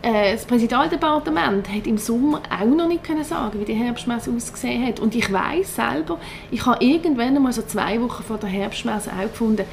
Äh, 0.03 0.33
das 0.33 0.45
Präsidialdepartement 0.45 1.69
hat 1.69 1.87
im 1.87 1.99
Sommer 1.99 2.43
auch 2.51 2.65
noch 2.65 2.89
nicht 2.89 3.05
können 3.05 3.25
sagen, 3.25 3.61
wie 3.61 3.65
die 3.65 3.75
Herbstmesse 3.75 4.31
ausgesehen 4.35 4.87
hat. 4.87 5.01
Und 5.01 5.15
ich 5.15 5.33
weiß 5.33 5.77
selber, 5.77 6.19
ich 6.51 6.65
habe 6.65 6.85
irgendwann 6.85 7.37
einmal 7.37 7.53
so 7.53 7.63
zwei 7.63 8.01
Wochen 8.01 8.23
vor 8.23 8.39
der 8.39 8.49
Herbstmesse 8.49 9.11
auch 9.13 9.31
gefunden, 9.31 9.65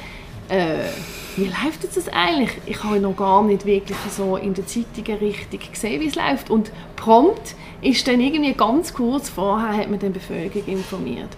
äh, 0.48 0.88
wie 1.36 1.44
läuft 1.44 1.84
das 1.84 2.08
eigentlich? 2.08 2.50
Ich 2.66 2.82
habe 2.82 2.98
noch 2.98 3.16
gar 3.16 3.42
nicht 3.42 3.66
wirklich 3.66 3.98
so 4.10 4.36
in 4.36 4.54
der 4.54 4.66
Zeitung 4.66 5.04
richtig 5.16 5.72
gesehen, 5.72 6.00
wie 6.00 6.06
es 6.06 6.14
läuft. 6.14 6.50
Und 6.50 6.72
prompt 6.96 7.54
ist 7.82 8.06
dann 8.08 8.20
irgendwie 8.20 8.54
ganz 8.54 8.94
kurz 8.94 9.28
vorher 9.28 9.76
hat 9.76 9.90
man 9.90 9.98
die 9.98 10.08
Bevölkerung 10.08 10.66
informiert. 10.66 11.28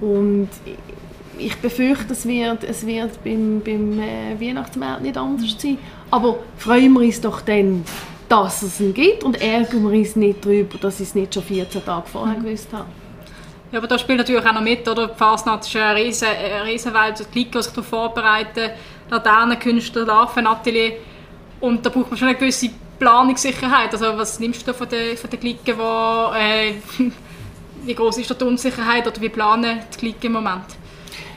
Und 0.00 0.48
ich 1.38 1.56
befürchte, 1.56 2.12
es 2.12 2.26
wird, 2.26 2.64
es 2.64 2.86
wird 2.86 3.22
beim, 3.22 3.60
beim 3.64 4.00
äh, 4.00 4.40
Weihnachtsmarkt 4.40 5.02
nicht 5.02 5.16
anders 5.16 5.56
sein. 5.58 5.78
Aber 6.10 6.38
freuen 6.56 6.92
wir 6.94 7.00
uns 7.00 7.20
doch 7.20 7.40
dann, 7.42 7.84
dass 8.28 8.62
es 8.62 8.80
ihn 8.80 8.94
gibt 8.94 9.24
und 9.24 9.40
ärgern 9.40 9.90
wir 9.90 9.98
uns 9.98 10.16
nicht 10.16 10.44
darüber, 10.44 10.78
dass 10.78 11.00
ich 11.00 11.08
es 11.08 11.14
nicht 11.14 11.34
schon 11.34 11.42
14 11.42 11.84
Tage 11.84 12.06
vorher 12.06 12.38
mhm. 12.38 12.44
gewusst 12.44 12.68
habe. 12.72 12.86
Ja, 13.70 13.78
aber 13.78 13.86
da 13.86 13.98
spielt 13.98 14.18
natürlich 14.18 14.44
auch 14.44 14.52
noch 14.52 14.62
mit, 14.62 14.88
oder? 14.88 15.08
Die 15.08 15.14
Fasnacht 15.14 15.64
ist 15.64 15.76
eine 15.76 15.94
riesen, 16.00 16.28
eine 16.28 16.64
riesen 16.64 16.92
die 16.92 16.98
Leute, 16.98 17.24
die 17.34 17.62
sich 17.62 17.72
darauf 17.72 17.86
vorbereiten, 17.86 18.70
Laternenkünstler, 19.10 20.06
Larvenatelier. 20.06 20.92
Und 21.60 21.84
da 21.84 21.90
braucht 21.90 22.10
man 22.10 22.18
schon 22.18 22.28
eine 22.28 22.38
gewisse 22.38 22.70
Planungssicherheit. 22.98 23.92
Also 23.92 24.16
was 24.16 24.40
nimmst 24.40 24.66
du 24.66 24.72
von 24.72 24.88
den, 24.88 25.16
von 25.16 25.28
den 25.28 25.40
Glicken, 25.40 25.76
wo, 25.78 26.32
äh, 26.34 26.74
wie 27.84 27.94
groß 27.94 28.18
ist 28.18 28.30
da 28.30 28.34
die 28.34 28.44
Unsicherheit 28.44 29.06
oder 29.06 29.20
wie 29.20 29.28
planen 29.28 29.80
die 29.94 29.98
Glicken 29.98 30.26
im 30.26 30.32
Moment? 30.32 30.64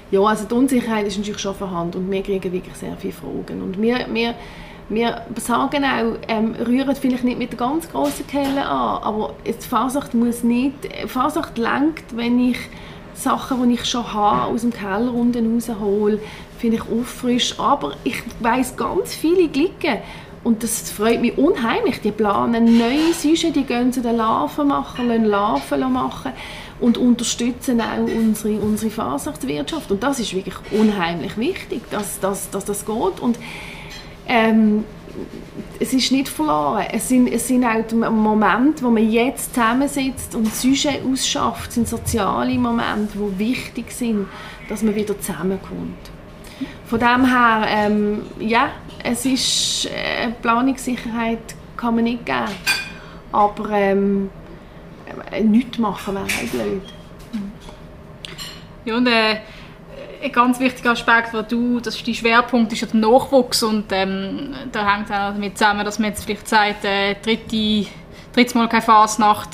Ja, 0.09 0.21
also 0.21 0.45
die 0.45 0.53
Unsicherheit 0.53 1.07
ist 1.07 1.17
natürlich 1.17 1.41
schon 1.41 1.55
vorhanden 1.55 1.97
und 1.97 2.11
wir 2.11 2.21
kriegen 2.21 2.51
wirklich 2.51 2.75
sehr 2.75 2.95
viele 2.97 3.13
Fragen. 3.13 3.61
Und 3.61 3.81
wir, 3.81 4.05
wir, 4.11 4.35
wir 4.93 5.21
sagen 5.39 5.83
auch, 5.83 6.17
ähm, 6.27 6.53
rühren 6.67 6.95
vielleicht 6.95 7.24
nicht 7.24 7.39
mit 7.39 7.51
der 7.51 7.57
ganz 7.57 7.89
grossen 7.89 8.27
Kelle 8.27 8.65
an, 8.65 9.03
aber 9.03 9.33
die 9.45 9.53
Fasacht 9.53 10.13
muss 10.13 10.43
nicht, 10.43 10.75
Fasacht 11.07 11.57
lenkt, 11.57 12.15
wenn 12.15 12.39
ich 12.51 12.57
Sachen, 13.13 13.67
die 13.69 13.75
ich 13.75 13.86
schon 13.86 14.13
habe, 14.13 14.53
aus 14.53 14.62
dem 14.62 14.71
Keller 14.71 15.13
unten 15.13 15.55
raushole, 15.55 16.19
finde 16.57 16.77
ich 16.77 16.83
auffrisch. 16.83 17.60
Aber 17.60 17.93
ich 18.03 18.21
weiss 18.39 18.75
ganz 18.75 19.13
viele 19.13 19.48
Glicken, 19.48 20.00
und 20.43 20.63
das 20.63 20.89
freut 20.89 21.21
mich 21.21 21.38
unheimlich. 21.38 22.01
Die 22.01 22.12
planen 22.12 22.79
neue 22.79 23.13
Süße, 23.13 23.51
die 23.51 23.63
gehen 23.63 23.93
zu 23.93 24.01
den 24.01 24.17
Larven 24.17 24.69
machen, 24.69 25.07
lassen 25.07 25.25
Larven 25.25 25.93
machen 25.93 26.31
und 26.79 26.98
unterstützen 26.98 27.79
auch 27.79 28.00
unsere, 28.00 28.60
unsere 28.60 28.89
Fasernachtswirtschaft. 28.89 29.91
Und 29.91 30.01
das 30.01 30.19
ist 30.19 30.33
wirklich 30.33 30.55
unheimlich 30.71 31.38
wichtig, 31.38 31.83
dass, 31.91 32.19
dass, 32.19 32.50
dass 32.50 32.65
das 32.65 32.88
geht. 32.88 33.19
Und 33.21 33.38
ähm, 34.31 34.85
es 35.79 35.93
ist 35.93 36.11
nicht 36.11 36.29
verloren. 36.29 36.85
Es 36.91 37.09
sind, 37.09 37.27
es 37.27 37.47
sind 37.47 37.65
auch 37.65 37.85
die 37.85 37.95
Momente, 37.95 38.83
wo 38.83 38.89
man 38.89 39.09
jetzt 39.09 39.53
zusammensitzt 39.53 40.35
und 40.35 40.53
Sujet 40.53 41.01
ausschafft, 41.05 41.73
sind 41.73 41.88
soziale 41.88 42.53
Momente, 42.57 43.17
die 43.17 43.39
wichtig 43.39 43.91
sind, 43.91 44.27
dass 44.69 44.83
man 44.83 44.95
wieder 44.95 45.19
zusammenkommt. 45.19 46.11
Von 46.85 47.00
dem 47.00 47.25
her, 47.25 47.65
ähm, 47.67 48.21
ja, 48.39 48.69
es 49.03 49.25
ist 49.25 49.85
äh, 49.88 50.29
Planungssicherheit 50.41 51.55
kann 51.75 51.95
man 51.95 52.03
nicht 52.03 52.25
geben, 52.25 52.45
aber 53.31 53.69
ähm, 53.71 54.29
äh, 55.31 55.41
nichts 55.41 55.77
machen 55.77 56.15
wäre 56.15 56.25
auch 56.25 56.51
blöd. 56.51 56.83
Ja, 58.85 58.97
und 58.97 59.07
äh, 59.07 59.38
ein 60.21 60.31
ganz 60.31 60.59
wichtiger 60.59 60.91
Aspekt, 60.91 61.33
wo 61.33 61.41
du, 61.41 61.79
das 61.79 61.95
ist 61.95 62.07
dein 62.07 62.13
Schwerpunkt, 62.13 62.71
ist 62.73 62.81
ja 62.81 62.87
der 62.87 62.99
Nachwuchs 62.99 63.63
und 63.63 63.85
ähm, 63.91 64.53
da 64.71 64.95
hängt 64.95 65.11
auch 65.11 65.33
damit 65.33 65.57
zusammen, 65.57 65.85
dass 65.85 65.99
man 65.99 66.09
jetzt 66.09 66.23
vielleicht 66.23 66.47
sagt, 66.47 66.85
äh, 66.85 67.15
dritte, 67.15 67.89
drittes 68.33 68.53
Mal 68.53 68.69
keine 68.69 68.81
Fasnacht, 68.81 69.49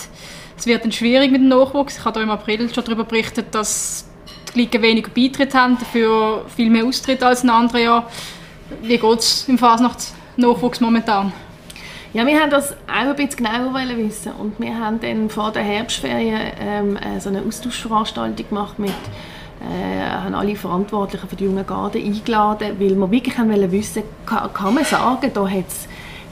es 0.57 0.65
wird 0.65 0.83
dann 0.83 0.91
schwierig 0.91 1.31
mit 1.31 1.41
dem 1.41 1.49
Nachwuchs. 1.49 1.99
Ich 1.99 2.05
habe 2.05 2.13
da 2.13 2.21
im 2.21 2.31
April 2.31 2.73
schon 2.73 2.83
darüber 2.83 3.03
berichtet, 3.03 3.53
dass 3.53 4.09
die 4.53 4.59
Ligen 4.59 4.81
weniger 4.81 5.09
Beitritt 5.09 5.53
haben, 5.53 5.77
dafür 5.77 6.45
viel 6.55 6.69
mehr 6.69 6.83
Austritt 6.83 7.21
als 7.23 7.43
in 7.43 7.49
anderen 7.49 7.81
Jahren. 7.81 8.05
Wie 8.81 8.97
geht 8.97 9.19
es 9.19 9.47
im 9.47 9.57
Fasnachtsnachwuchs 9.57 10.81
momentan? 10.81 11.31
Ja, 12.13 12.25
wir 12.25 12.39
haben 12.39 12.49
das 12.49 12.71
auch 12.71 12.77
ein 12.87 13.15
bisschen 13.15 13.45
genauer 13.45 13.73
wissen 13.97 14.31
und 14.33 14.59
wir 14.59 14.75
haben 14.75 14.99
dann 14.99 15.29
vor 15.29 15.51
der 15.51 15.61
Herbstferien 15.61 16.53
ähm, 16.59 16.97
äh, 16.97 17.19
so 17.19 17.29
eine 17.29 17.43
Austauschveranstaltung 17.43 18.49
gemacht 18.49 18.79
mit 18.79 18.93
äh, 19.61 20.09
haben 20.09 20.35
alle 20.35 20.55
Verantwortlichen 20.55 21.27
für 21.27 21.35
die 21.35 21.45
jungen 21.45 21.65
Garden 21.65 22.03
eingeladen, 22.03 22.79
weil 22.79 22.95
wir 22.95 23.11
wirklich 23.11 23.37
haben 23.37 23.71
wissen 23.71 24.03
kann, 24.25 24.53
kann 24.53 24.73
man 24.75 24.83
sagen, 24.83 25.31
da 25.33 25.47
hat 25.47 25.67
es 25.67 25.87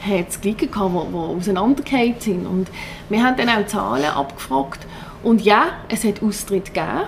hat 0.05 0.41
Glieder 0.41 0.67
gehabt, 0.67 0.93
die, 0.93 1.11
die 1.11 1.17
auseinandergefallen 1.17 2.15
sind. 2.19 2.45
Und 2.45 2.67
wir 3.09 3.23
haben 3.23 3.35
dann 3.37 3.49
auch 3.49 3.65
Zahlen 3.65 4.05
abgefragt. 4.05 4.85
Und 5.23 5.41
ja, 5.41 5.67
es 5.89 6.03
hat 6.03 6.21
Austritt 6.21 6.73
gegeben. 6.73 7.03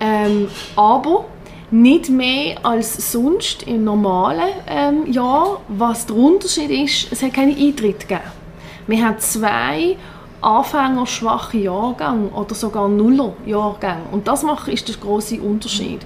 Ähm, 0.00 0.48
aber 0.76 1.24
nicht 1.70 2.08
mehr 2.08 2.56
als 2.62 3.12
sonst 3.12 3.62
im 3.64 3.84
normalen 3.84 4.50
ähm, 4.66 5.10
Jahr. 5.10 5.60
Was 5.68 6.06
der 6.06 6.16
Unterschied 6.16 6.70
ist, 6.70 7.12
es 7.12 7.22
hat 7.22 7.34
keinen 7.34 7.56
Eintritt 7.56 8.00
gegeben. 8.00 8.30
Wir 8.86 9.04
haben 9.04 9.18
zwei 9.18 9.96
Anfängerschwache 10.40 11.58
Jahrgänge 11.58 12.28
oder 12.30 12.54
sogar 12.54 12.88
Nuller 12.88 13.32
Jahrgänge. 13.46 14.04
Und 14.12 14.28
das 14.28 14.42
macht, 14.42 14.68
ist 14.68 14.88
der 14.88 14.96
große 14.96 15.40
Unterschied. 15.40 16.00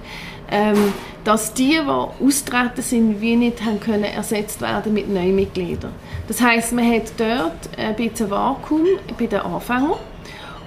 Ähm, 0.51 0.93
dass 1.23 1.53
die, 1.53 1.79
die 1.79 2.25
austreten 2.25 2.81
sind, 2.81 3.21
wie 3.21 3.35
nicht 3.35 3.63
haben 3.63 3.79
können 3.79 4.03
ersetzt 4.03 4.61
werden 4.61 4.93
mit 4.93 5.09
neuen 5.09 5.35
Mitgliedern. 5.35 5.93
Das 6.27 6.41
heißt, 6.41 6.73
man 6.73 6.91
hat 6.91 7.13
dort 7.17 7.77
ein 7.77 7.95
bisschen 7.95 8.29
Vakuum 8.29 8.85
bei 9.17 9.27
den 9.27 9.39
Anfängern 9.39 9.93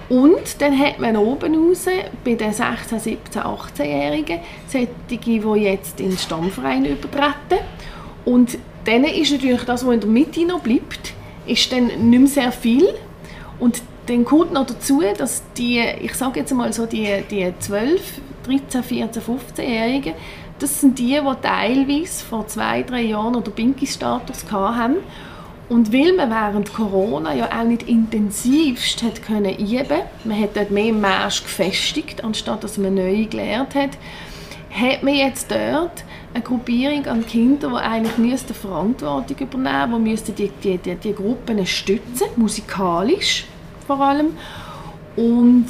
und 0.09 0.61
dann 0.61 0.77
hat 0.79 0.99
man 0.99 1.17
oben 1.17 1.55
raus 1.55 1.85
bei 2.23 2.35
den 2.35 2.53
16, 2.53 2.99
17, 2.99 3.41
18-Jährigen 3.41 4.39
solche, 4.67 4.87
die 5.09 5.39
jetzt 5.61 5.99
in 5.99 6.09
den 6.09 6.17
Stammverein 6.17 6.85
übertreten. 6.85 7.59
Und 8.23 8.57
dann 8.85 9.03
ist 9.03 9.31
natürlich 9.31 9.63
das, 9.63 9.85
was 9.85 9.93
in 9.93 9.99
der 9.99 10.09
Mitte 10.09 10.45
noch 10.45 10.61
bleibt, 10.61 11.13
ist 11.45 11.71
dann 11.71 11.87
nicht 11.87 12.19
mehr 12.19 12.27
sehr 12.27 12.51
viel. 12.51 12.87
Und 13.59 13.81
dann 14.07 14.25
kommt 14.25 14.53
noch 14.53 14.65
dazu, 14.65 15.01
dass 15.17 15.43
die, 15.57 15.83
ich 16.01 16.13
sage 16.15 16.39
jetzt 16.39 16.53
mal 16.53 16.71
so, 16.73 16.85
die, 16.85 17.23
die 17.29 17.53
12, 17.59 18.21
13, 18.45 18.83
14, 18.83 19.21
15-Jährigen, 19.21 20.13
das 20.59 20.81
sind 20.81 20.97
die, 20.97 21.19
die 21.19 21.41
teilweise 21.41 22.25
vor 22.25 22.47
zwei, 22.47 22.83
drei 22.83 23.01
Jahren 23.01 23.35
oder 23.35 23.51
Binky-Status 23.51 24.45
hatten 24.51 24.97
und 25.69 25.91
weil 25.91 26.13
man 26.13 26.29
während 26.29 26.73
Corona 26.73 27.33
ja 27.33 27.49
auch 27.59 27.65
nicht 27.65 27.83
intensivst 27.83 29.03
hat 29.03 29.21
können 29.21 29.57
üben, 29.57 30.01
man 30.23 30.41
hat 30.41 30.55
dort 30.55 30.71
mehr 30.71 30.93
Marsch 30.93 31.43
gefestigt, 31.43 32.23
anstatt 32.23 32.63
dass 32.63 32.77
man 32.77 32.95
neu 32.95 33.25
gelernt 33.25 33.75
hat, 33.75 33.91
hat 34.71 35.03
man 35.03 35.13
jetzt 35.13 35.51
dort 35.51 36.05
eine 36.33 36.43
Gruppierung 36.43 37.05
an 37.07 37.25
Kindern, 37.25 37.71
die 37.71 37.77
eigentlich 37.77 38.17
müssten 38.17 38.53
Verantwortung 38.53 39.37
übernehmen 39.37 40.03
müssten, 40.03 40.35
die 40.35 40.49
die, 40.63 40.77
die, 40.77 40.95
die 40.95 41.13
Gruppen 41.13 41.65
stützen, 41.65 42.27
musikalisch 42.35 43.45
vor 43.85 43.99
allem. 44.01 44.27
Und 45.15 45.65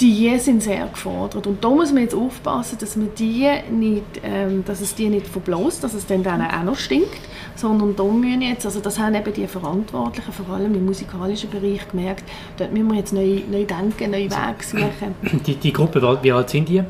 die 0.00 0.38
sind 0.38 0.62
sehr 0.62 0.86
gefordert. 0.86 1.46
Und 1.46 1.62
da 1.62 1.68
muss 1.68 1.92
man 1.92 2.02
jetzt 2.02 2.14
aufpassen, 2.14 2.78
dass, 2.80 2.96
man 2.96 3.10
die 3.18 3.46
nicht, 3.70 4.04
ähm, 4.22 4.64
dass 4.64 4.80
es 4.80 4.94
die 4.94 5.08
nicht 5.08 5.26
verblasst, 5.26 5.84
dass 5.84 5.92
es 5.94 6.06
dann, 6.06 6.22
dann 6.22 6.40
auch 6.40 6.64
noch 6.64 6.76
stinkt, 6.76 7.20
sondern 7.54 7.94
da 7.94 8.04
müssen 8.04 8.40
jetzt, 8.40 8.64
also 8.64 8.80
das 8.80 8.98
haben 8.98 9.14
eben 9.14 9.32
die 9.32 9.46
Verantwortlichen, 9.46 10.32
vor 10.32 10.54
allem 10.54 10.74
im 10.74 10.86
musikalischen 10.86 11.50
Bereich, 11.50 11.86
gemerkt, 11.90 12.24
dort 12.56 12.72
müssen 12.72 12.88
wir 12.88 12.98
jetzt 12.98 13.12
neu, 13.12 13.42
neu 13.50 13.64
denken, 13.64 14.10
neue 14.10 14.30
Wege 14.30 14.62
suchen. 14.62 15.14
Die, 15.46 15.56
die 15.56 15.72
Gruppe, 15.72 16.18
wie 16.22 16.32
alt 16.32 16.48
sind 16.48 16.68
die? 16.68 16.82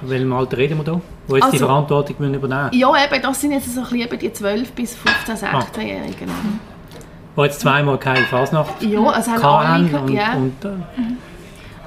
Von 0.00 0.10
welchem 0.10 0.32
Alter 0.32 0.56
reden 0.56 0.78
wir 0.78 0.84
da? 0.84 1.00
Wo 1.26 1.34
jetzt 1.34 1.44
also, 1.44 1.56
die 1.56 1.58
Verantwortung 1.58 2.16
müssen 2.18 2.34
übernehmen 2.34 2.70
Ja, 2.72 3.04
eben, 3.04 3.22
das 3.22 3.40
sind 3.40 3.52
jetzt 3.52 3.74
so 3.74 3.80
ein 3.80 3.88
bisschen 3.88 4.18
die 4.18 4.30
12- 4.30 4.72
bis 4.74 4.96
15-, 5.26 5.40
16-Jährigen. 5.40 6.28
Ah. 6.28 7.36
Die 7.36 7.42
jetzt 7.42 7.60
zweimal 7.60 7.98
keine 7.98 8.24
Fasnacht 8.26 8.82
ja, 8.82 9.00
also 9.00 9.30
haben 9.30 9.94
und, 9.94 10.12
ja. 10.12 10.34
und, 10.34 10.64
äh, 10.64 10.68
mhm. 10.68 11.18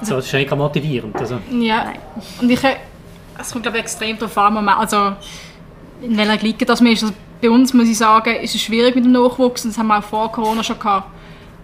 So, 0.02 0.16
das 0.16 0.26
ist 0.26 0.34
eigentlich 0.34 0.58
motivierend. 0.58 1.16
Also. 1.16 1.38
Ja, 1.50 1.92
und 2.40 2.50
ich, 2.50 2.60
es 3.38 3.52
kommt 3.52 3.62
glaube 3.62 3.78
ich, 3.78 3.84
extrem 3.84 4.18
darauf 4.18 4.36
an, 4.36 4.68
also 4.68 5.12
in 6.02 6.16
welcher 6.16 6.36
Liga 6.38 6.64
das 6.64 6.80
man 6.80 6.92
ist. 6.92 7.02
Also 7.02 7.14
bei 7.40 7.50
uns, 7.50 7.72
muss 7.72 7.88
ich 7.88 7.98
sagen, 7.98 8.36
ist 8.36 8.54
es 8.54 8.62
schwierig 8.62 8.94
mit 8.94 9.04
dem 9.04 9.12
Nachwuchs 9.12 9.64
und 9.64 9.72
das 9.72 9.78
haben 9.78 9.88
wir 9.88 9.98
auch 9.98 10.02
vor 10.02 10.30
Corona 10.32 10.62
schon 10.62 10.78
gehabt. 10.78 11.08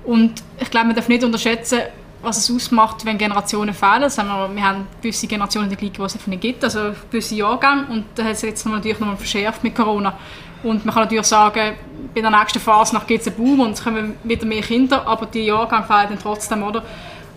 Und 0.04 0.42
ich 0.58 0.70
glaube, 0.70 0.86
man 0.86 0.96
darf 0.96 1.08
nicht 1.08 1.24
unterschätzen, 1.24 1.80
was 2.22 2.38
es 2.38 2.54
ausmacht, 2.54 3.04
wenn 3.04 3.16
Generationen 3.16 3.74
fehlen. 3.74 4.10
Haben 4.10 4.28
wir, 4.28 4.56
wir 4.56 4.64
haben 4.64 4.86
gewisse 5.00 5.26
Generationen 5.26 5.68
der 5.68 5.78
Clique, 5.78 5.98
die 5.98 6.02
es 6.02 6.14
einfach 6.14 6.26
nicht 6.26 6.40
gibt, 6.40 6.64
also 6.64 6.92
gewisse 7.10 7.36
Jahrgänge. 7.36 7.86
Und 7.90 8.04
da 8.14 8.24
hat 8.24 8.32
es 8.32 8.42
jetzt 8.42 8.66
natürlich 8.66 8.98
nochmal 8.98 9.16
verschärft 9.16 9.62
mit 9.62 9.74
Corona. 9.74 10.18
Und 10.62 10.84
man 10.84 10.94
kann 10.94 11.04
natürlich 11.04 11.26
sagen, 11.26 11.74
bei 12.14 12.20
der 12.20 12.30
nächsten 12.30 12.58
Phase 12.58 13.00
gibt 13.06 13.20
es 13.20 13.28
einen 13.28 13.36
Boom 13.36 13.60
und 13.60 13.72
es 13.72 13.84
kommen 13.84 14.16
wieder 14.24 14.44
mehr 14.44 14.62
Kinder, 14.62 15.06
aber 15.06 15.26
die 15.26 15.44
Jahrgänge 15.44 15.84
fehlen 15.84 16.06
dann 16.10 16.18
trotzdem, 16.18 16.62
oder? 16.62 16.82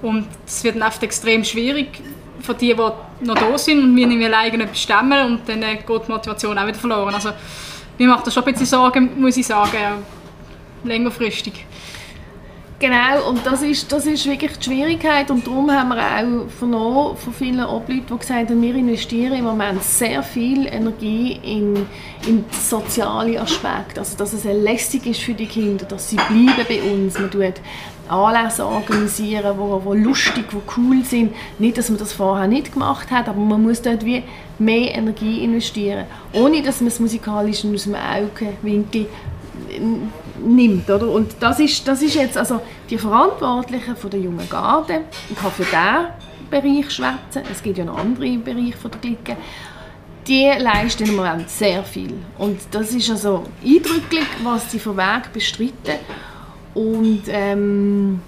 Und 0.01 0.27
es 0.45 0.63
wird 0.63 0.75
dann 0.75 0.83
einfach 0.83 1.03
extrem 1.03 1.43
schwierig 1.43 2.01
für 2.41 2.55
die, 2.55 2.73
die 2.73 3.25
noch 3.25 3.35
da 3.35 3.57
sind 3.57 3.83
und 3.83 3.95
wir 3.95 4.07
nicht 4.07 4.17
mehr 4.17 4.35
alleine 4.35 4.65
bestimmen 4.65 5.25
und 5.25 5.47
dann 5.47 5.61
geht 5.61 5.88
die 5.88 6.11
Motivation 6.11 6.57
auch 6.57 6.65
wieder 6.65 6.79
verloren. 6.79 7.13
Also 7.13 7.29
mir 8.00 8.07
macht 8.07 8.25
das 8.25 8.33
schon 8.33 8.43
ein 8.43 8.51
bisschen 8.51 8.65
Sorgen, 8.65 9.21
muss 9.21 9.38
ich 9.38 9.45
sagen, 9.45 10.03
längerfristig. 10.83 11.65
Genau, 12.81 13.29
und 13.29 13.45
das 13.45 13.61
ist, 13.61 13.91
das 13.91 14.07
ist 14.07 14.25
wirklich 14.25 14.57
die 14.57 14.63
Schwierigkeit. 14.63 15.29
Und 15.29 15.45
darum 15.45 15.69
haben 15.69 15.89
wir 15.89 15.97
auch 15.97 16.50
vernommen 16.50 17.15
von 17.15 17.31
vielen 17.31 17.63
Obleuten, 17.63 18.07
die 18.11 18.17
gesagt 18.17 18.50
haben, 18.50 18.59
wir 18.59 18.73
investieren 18.73 19.33
im 19.33 19.43
Moment 19.43 19.83
sehr 19.83 20.23
viel 20.23 20.65
Energie 20.65 21.39
in, 21.43 21.85
in 22.25 22.43
soziale 22.59 23.39
Aspekte, 23.39 24.00
also 24.00 24.17
dass 24.17 24.33
es 24.33 24.45
lästig 24.45 25.05
ist 25.05 25.21
für 25.21 25.35
die 25.35 25.45
Kinder, 25.45 25.85
dass 25.85 26.09
sie 26.09 26.15
bleiben 26.15 26.65
bei 26.67 26.81
uns, 26.81 27.19
man 27.19 27.29
tut 27.29 27.61
Anlässe 28.09 28.65
organisieren, 28.65 29.59
wo, 29.59 29.79
wo 29.85 29.93
lustig, 29.93 30.45
wo 30.50 30.63
cool 30.75 31.05
sind. 31.05 31.35
Nicht, 31.59 31.77
dass 31.77 31.89
man 31.89 32.00
das 32.00 32.13
vorher 32.13 32.47
nicht 32.47 32.73
gemacht 32.73 33.11
hat, 33.11 33.29
aber 33.29 33.41
man 33.41 33.61
muss 33.61 33.83
dort 33.83 34.03
wie 34.03 34.23
mehr 34.57 34.95
Energie 34.95 35.43
investieren, 35.43 36.05
ohne 36.33 36.63
dass 36.63 36.81
man 36.81 36.88
es 36.88 37.00
musikalisch 37.00 37.63
aus 37.63 37.83
dem 37.83 37.93
Augenwinkel 37.93 39.05
nimmt. 40.41 40.89
Oder? 40.89 41.10
Und 41.10 41.36
das 41.39 41.60
ist, 41.60 41.88
das 41.88 42.01
ist 42.01 42.15
jetzt 42.15 42.38
also 42.38 42.62
die 42.89 42.98
Verantwortlichen 42.98 43.95
von 43.95 44.10
der 44.10 44.19
jungen 44.19 44.50
Garde. 44.50 45.01
Ich 45.29 45.38
kann 45.38 45.51
für 45.51 45.63
diesen 45.63 46.07
Bereich 46.50 46.91
schwätzen. 46.91 47.43
Es 47.51 47.62
gibt 47.62 47.77
ja 47.77 47.86
noch 47.86 47.98
andere 47.98 48.38
Bereiche 48.38 48.77
von 48.77 48.91
der 48.91 49.00
Clique. 49.00 49.38
Die 50.27 50.51
leisten 50.60 51.10
im 51.10 51.15
Moment 51.15 51.50
sehr 51.50 51.83
viel. 51.83 52.13
Und 52.38 52.60
das 52.71 52.91
ist 52.91 53.10
also 53.10 53.43
eindrücklich, 53.63 54.27
was 54.43 54.71
sie 54.71 54.79
von 54.79 54.98
Weg 54.98 55.33
bestreiten. 55.33 56.00
Und 56.74 57.24
ähm, 57.27 58.21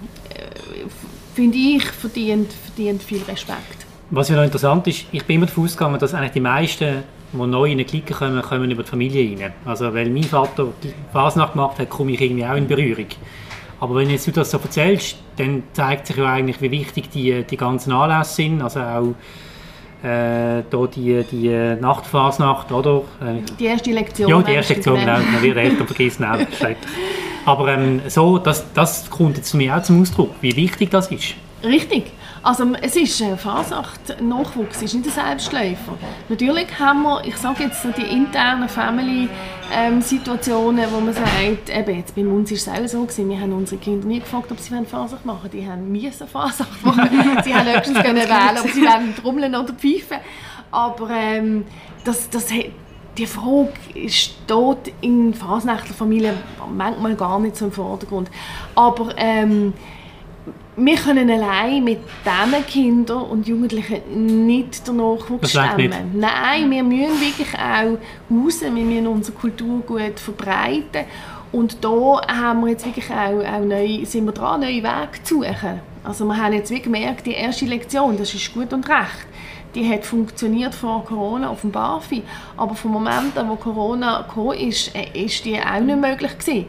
finde 1.34 1.56
ich, 1.56 1.84
verdient, 1.84 2.52
verdient 2.52 3.02
viel 3.02 3.22
Respekt. 3.22 3.84
Was 4.10 4.28
ja 4.28 4.36
noch 4.36 4.44
interessant 4.44 4.86
ist, 4.86 5.06
ich 5.12 5.24
bin 5.24 5.36
immer 5.36 5.46
davon 5.46 5.64
ausgegangen, 5.64 5.98
dass 5.98 6.14
eigentlich 6.14 6.32
die 6.32 6.40
meisten 6.40 7.04
die 7.34 7.46
neu 7.46 7.66
in 7.66 7.72
eine 7.72 7.84
Clique 7.84 8.14
kommen, 8.14 8.40
kommen 8.42 8.70
über 8.70 8.82
die 8.82 8.88
Familie 8.88 9.38
rein. 9.38 9.52
Also 9.64 9.92
weil 9.92 10.08
mein 10.10 10.24
Vater 10.24 10.68
die 10.82 10.92
Fasnacht 11.12 11.52
gemacht 11.52 11.78
hat, 11.78 11.90
komme 11.90 12.12
ich 12.12 12.20
irgendwie 12.20 12.44
auch 12.44 12.56
in 12.56 12.66
Berührung. 12.66 13.06
Aber 13.80 13.96
wenn 13.96 14.08
jetzt 14.08 14.26
du 14.26 14.30
das 14.30 14.50
so 14.50 14.58
erzählst, 14.58 15.16
dann 15.36 15.64
zeigt 15.72 16.06
sich 16.06 16.16
ja 16.16 16.26
eigentlich, 16.26 16.60
wie 16.62 16.70
wichtig 16.70 17.10
die, 17.10 17.42
die 17.42 17.56
ganzen 17.56 17.92
Anlässe 17.92 18.34
sind. 18.34 18.62
Also 18.62 18.80
auch 18.80 19.14
äh, 20.02 20.62
da 20.70 20.86
die, 20.86 21.24
die 21.30 21.76
Nachtfasnacht, 21.80 22.70
oder? 22.72 23.02
Äh, 23.20 23.42
die 23.58 23.66
erste 23.66 23.90
Lektion. 23.90 24.30
Ja, 24.30 24.42
die 24.42 24.52
erste 24.52 24.74
Lektion, 24.74 24.98
genau. 24.98 25.18
Man 25.18 25.42
wird 25.42 25.56
älter, 25.56 25.86
vergessen 25.86 26.24
auch. 26.24 26.38
Aber 27.46 27.68
ähm, 27.68 28.00
so, 28.08 28.38
das, 28.38 28.64
das 28.72 29.10
kommt 29.10 29.36
jetzt 29.36 29.50
zu 29.50 29.56
mir 29.56 29.76
auch 29.76 29.82
zum 29.82 30.00
Ausdruck, 30.00 30.30
wie 30.40 30.54
wichtig 30.56 30.90
das 30.90 31.10
ist. 31.10 31.34
Richtig. 31.62 32.12
Also 32.44 32.64
es 32.82 32.94
ist 32.94 33.20
äh, 33.22 33.38
Fasnacht, 33.38 34.20
Nachwuchs 34.20 34.82
ist 34.82 34.92
nicht 34.92 35.06
ein 35.06 35.12
Selbstläufer. 35.12 35.96
Natürlich 36.28 36.66
haben 36.78 37.04
wir, 37.04 37.24
ich 37.24 37.38
sage 37.38 37.62
jetzt 37.62 37.82
die 37.96 38.02
internen 38.02 38.68
Family-Situationen, 38.68 40.84
ähm, 40.84 40.90
wo 40.92 41.00
man 41.00 41.14
sagt, 41.14 41.74
eben 41.74 41.96
jetzt 41.96 42.14
bei 42.14 42.26
uns 42.26 42.52
ist 42.52 42.66
es 42.66 42.68
auch 42.68 42.86
so 42.86 43.00
gewesen, 43.00 43.30
wir 43.30 43.40
haben 43.40 43.54
unsere 43.54 43.80
Kinder 43.80 44.06
nie 44.06 44.20
gefragt, 44.20 44.52
ob 44.52 44.60
sie 44.60 44.74
Fasnacht 44.84 45.24
machen 45.24 45.44
wollen. 45.44 45.52
Die 45.52 45.66
haben 45.66 45.90
müssen 45.90 46.28
Fasnacht 46.28 46.84
machen. 46.84 47.08
sie 47.44 47.54
haben 47.54 47.66
höchstens 47.66 48.02
können 48.02 48.28
wählen, 48.28 48.58
ob 48.62 48.70
sie 48.70 48.82
wollen 48.82 49.16
trommeln 49.16 49.54
oder 49.54 49.72
pfeifen. 49.72 50.18
Aber 50.70 51.08
ähm, 51.08 51.64
das, 52.04 52.28
das 52.28 52.48
die 53.16 53.26
Frage 53.26 53.72
steht 54.08 54.92
in 55.00 55.32
Fasnächtlerfamilien 55.32 56.34
manchmal 56.76 57.14
gar 57.14 57.40
nicht 57.40 57.56
so 57.56 57.64
im 57.64 57.72
Vordergrund. 57.72 58.30
Aber 58.74 59.14
ähm, 59.16 59.72
wir 60.76 60.96
können 60.96 61.30
allein 61.30 61.84
mit 61.84 62.00
diesen 62.24 62.66
Kindern 62.66 63.22
und 63.22 63.46
Jugendlichen 63.46 64.46
nicht 64.46 64.86
den 64.86 64.96
Nachwuchs 64.96 65.50
stemmen. 65.50 66.12
Nein, 66.14 66.70
wir 66.70 66.82
müssen 66.82 67.20
wirklich 67.20 67.54
auch 67.54 67.98
raus, 68.30 68.60
wir 68.60 68.70
müssen 68.70 69.06
unsere 69.06 69.36
Kultur 69.36 69.80
gut 69.80 70.18
verbreiten. 70.18 71.04
Und 71.52 71.84
da 71.84 72.20
haben 72.26 72.62
wir 72.62 72.70
jetzt 72.70 72.84
wirklich 72.84 73.08
auch, 73.10 73.44
auch 73.44 73.60
neu, 73.60 74.04
sind 74.04 74.24
wir 74.24 74.32
dran, 74.32 74.60
neue 74.60 74.82
Wege 74.82 75.22
zu 75.22 75.42
suchen. 75.42 75.80
Also 76.02 76.24
wir 76.24 76.36
haben 76.36 76.52
jetzt 76.52 76.70
wirklich 76.70 76.92
gemerkt, 76.92 77.26
die 77.26 77.32
erste 77.32 77.64
Lektion, 77.66 78.18
das 78.18 78.34
ist 78.34 78.52
gut 78.52 78.72
und 78.72 78.88
recht, 78.88 79.26
die 79.74 79.88
hat 79.88 80.04
funktioniert 80.04 80.74
vor 80.74 81.04
Corona 81.04 81.48
auf 81.48 81.60
dem 81.60 81.70
BAFI. 81.70 82.22
Aber 82.56 82.74
vom 82.74 82.92
Moment 82.92 83.38
an, 83.38 83.48
wo 83.48 83.56
Corona 83.56 84.22
gekommen 84.22 84.58
ist, 84.58 84.94
äh, 84.94 85.24
ist 85.24 85.44
die 85.44 85.58
auch 85.60 85.80
nicht 85.80 86.00
möglich 86.00 86.38
gewesen. 86.38 86.66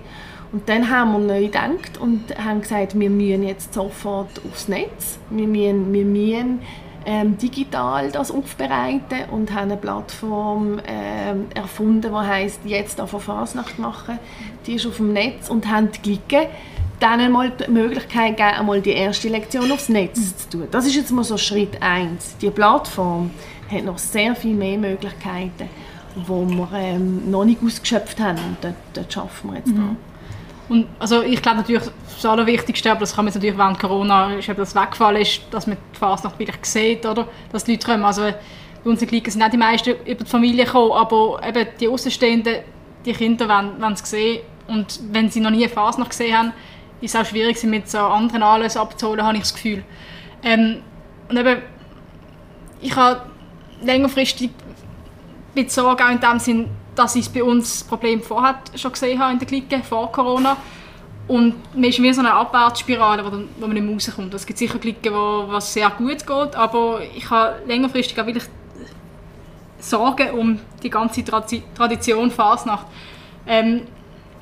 Und 0.56 0.70
dann 0.70 0.90
haben 0.90 1.12
wir 1.12 1.20
neu 1.20 1.48
gedacht 1.48 1.98
und 2.00 2.34
haben 2.38 2.62
gesagt, 2.62 2.98
wir 2.98 3.10
müssen 3.10 3.44
jetzt 3.44 3.74
sofort 3.74 4.42
aufs 4.50 4.70
Netz, 4.70 5.20
wir 5.30 5.48
müssen, 5.48 5.92
wir 5.92 6.06
müssen 6.06 6.62
ähm, 7.06 7.38
digital 7.38 8.10
das 8.10 8.32
aufbereiten 8.32 9.30
und 9.32 9.52
haben 9.52 9.72
eine 9.72 9.76
Plattform 9.76 10.80
ähm, 10.88 11.48
erfunden, 11.54 12.10
die 12.10 12.18
heißt 12.18 12.62
jetzt 12.64 13.02
auf 13.02 13.22
Fasnacht 13.22 13.80
machen. 13.80 14.18
Die 14.66 14.76
ist 14.76 14.86
auf 14.86 14.96
dem 14.96 15.12
Netz 15.12 15.50
und 15.50 15.70
haben 15.70 15.90
die 15.92 16.02
Glicke 16.02 16.48
dann 17.02 17.20
einmal 17.20 17.50
die 17.52 17.70
Möglichkeit 17.70 18.38
gegeben, 18.38 18.58
einmal 18.58 18.80
die 18.80 18.92
erste 18.92 19.28
Lektion 19.28 19.70
aufs 19.74 19.90
Netz 19.90 20.38
zu 20.38 20.52
tun. 20.52 20.68
Das 20.72 20.86
ist 20.86 20.96
jetzt 20.96 21.12
mal 21.12 21.26
so 21.26 21.36
Schritt 21.36 21.82
1. 21.82 22.38
Die 22.38 22.50
Plattform 22.50 23.32
hat 23.70 23.84
noch 23.84 23.98
sehr 23.98 24.34
viel 24.38 24.56
mehr 24.56 24.78
Möglichkeiten, 24.78 25.68
die 26.16 26.30
wir 26.30 26.70
ähm, 26.76 27.30
noch 27.30 27.44
nicht 27.44 27.62
ausgeschöpft 27.62 28.22
haben 28.22 28.38
und 28.38 28.58
dort, 28.62 28.76
dort 28.94 29.18
arbeiten 29.18 29.50
wir 29.50 29.58
jetzt 29.58 29.68
mhm. 29.68 29.76
dran. 29.76 29.98
Und 30.68 30.88
also 31.00 31.22
ich 31.22 31.42
glaube 31.42 31.58
natürlich, 31.58 31.84
das 32.16 32.26
Allerwichtigste, 32.26 32.90
aber 32.90 33.02
das 33.02 33.16
kann 33.16 33.26
man 33.26 33.34
jetzt 33.34 33.36
natürlich 33.36 33.58
während 33.58 33.80
Corona, 33.80 34.34
ist 34.34 34.50
eben 34.50 34.58
das 34.58 34.76
weggefallen 34.76 35.22
ist, 35.22 35.42
dass 35.52 35.68
man 35.68 35.78
die 35.94 35.98
Fasnacht 35.98 36.40
wirklich 36.40 36.66
sieht, 36.66 37.06
oder? 37.06 37.28
Dass 37.52 37.64
die 37.64 37.74
Leute 37.74 37.86
kommen. 37.86 38.04
Also 38.04 38.24
bei 38.24 38.90
uns 38.90 39.02
in 39.02 39.10
sind 39.10 39.36
nicht 39.36 39.54
die 39.54 39.58
meisten 39.58 39.90
über 40.06 40.24
die 40.24 40.30
Familie 40.30 40.66
gekommen, 40.66 40.92
aber 40.92 41.40
eben 41.48 41.68
die 41.80 41.88
Außenstehenden, 41.88 42.58
die 43.06 43.14
Kinder 43.14 43.48
wollen, 43.48 43.82
wollen 43.82 43.94
es 43.94 44.10
sehen. 44.10 44.42
Und 44.68 45.00
wenn 45.12 45.30
sie 45.30 45.40
noch 45.40 45.52
nie 45.52 45.64
eine 45.64 45.70
Fasnacht 45.70 46.10
gesehen 46.10 46.36
haben, 46.36 46.54
ist 47.02 47.14
es 47.14 47.22
auch 47.22 47.26
schwierig, 47.26 47.58
sie 47.58 47.68
mit 47.68 47.90
so 47.90 48.00
anderen 48.00 48.42
Anlässen 48.42 48.82
abzuholen, 48.82 49.24
habe 49.24 49.38
ich 49.38 49.44
das 49.44 49.54
Gefühl. 49.54 49.84
Ähm, 50.44 50.82
und 51.30 51.38
eben, 51.38 51.62
ich 52.82 52.96
habe 52.96 53.22
längerfristig 53.82 54.50
mit 55.54 55.72
Sorge 55.72 56.04
auch 56.06 56.12
in 56.12 56.20
dem 56.20 56.40
Sinn, 56.40 56.70
dass 56.96 57.16
ich 57.16 57.30
bei 57.30 57.44
uns 57.44 57.80
das 57.80 57.84
Problem 57.84 58.22
vorher 58.22 58.60
schon 58.76 58.92
gesehen 58.92 59.20
habe 59.20 59.34
in 59.34 59.40
der 59.40 59.48
Clique, 59.48 59.82
vor 59.84 60.12
Corona. 60.12 60.58
Und 61.28 61.56
man 61.74 61.86
ist 61.86 62.02
wie 62.02 62.14
so 62.14 62.22
eine 62.22 62.34
Abwärtsspirale, 62.34 63.26
wo, 63.26 63.30
dann, 63.30 63.50
wo 63.58 63.66
man 63.66 63.74
nicht 63.74 63.84
mehr 63.84 63.94
rauskommt. 63.94 64.34
Es 64.34 64.46
gibt 64.46 64.60
sicher 64.60 64.78
Klicken, 64.78 65.12
wo 65.14 65.46
was 65.48 65.74
sehr 65.74 65.90
gut 65.90 66.26
geht, 66.26 66.56
aber 66.56 67.02
ich 67.16 67.30
habe 67.30 67.56
längerfristig 67.66 68.20
auch 68.20 68.26
wirklich 68.26 68.46
Sorgen 69.80 70.32
um 70.32 70.60
die 70.84 70.90
ganze 70.90 71.24
Tradition 71.24 72.32
Fasnacht. 72.32 72.88
Ähm, 73.48 73.82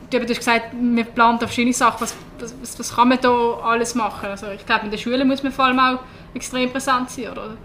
du 0.09 0.19
hast 0.19 0.27
gesagt, 0.27 0.67
wir 0.73 1.03
planen 1.05 1.39
da 1.39 1.47
verschiedene 1.47 1.73
Sachen. 1.73 2.01
Was, 2.01 2.15
was, 2.39 2.79
was 2.79 2.95
kann 2.95 3.09
man 3.09 3.19
da 3.21 3.31
alles 3.63 3.95
machen? 3.95 4.29
Also 4.29 4.47
ich 4.51 4.65
glaube, 4.65 4.85
in 4.85 4.91
der 4.91 4.97
Schule 4.97 5.25
muss 5.25 5.43
man 5.43 5.51
vor 5.51 5.65
allem 5.65 5.79
auch 5.79 5.99
extrem 6.33 6.71
präsent 6.71 7.09
sein, 7.09 7.31
oder? 7.31 7.57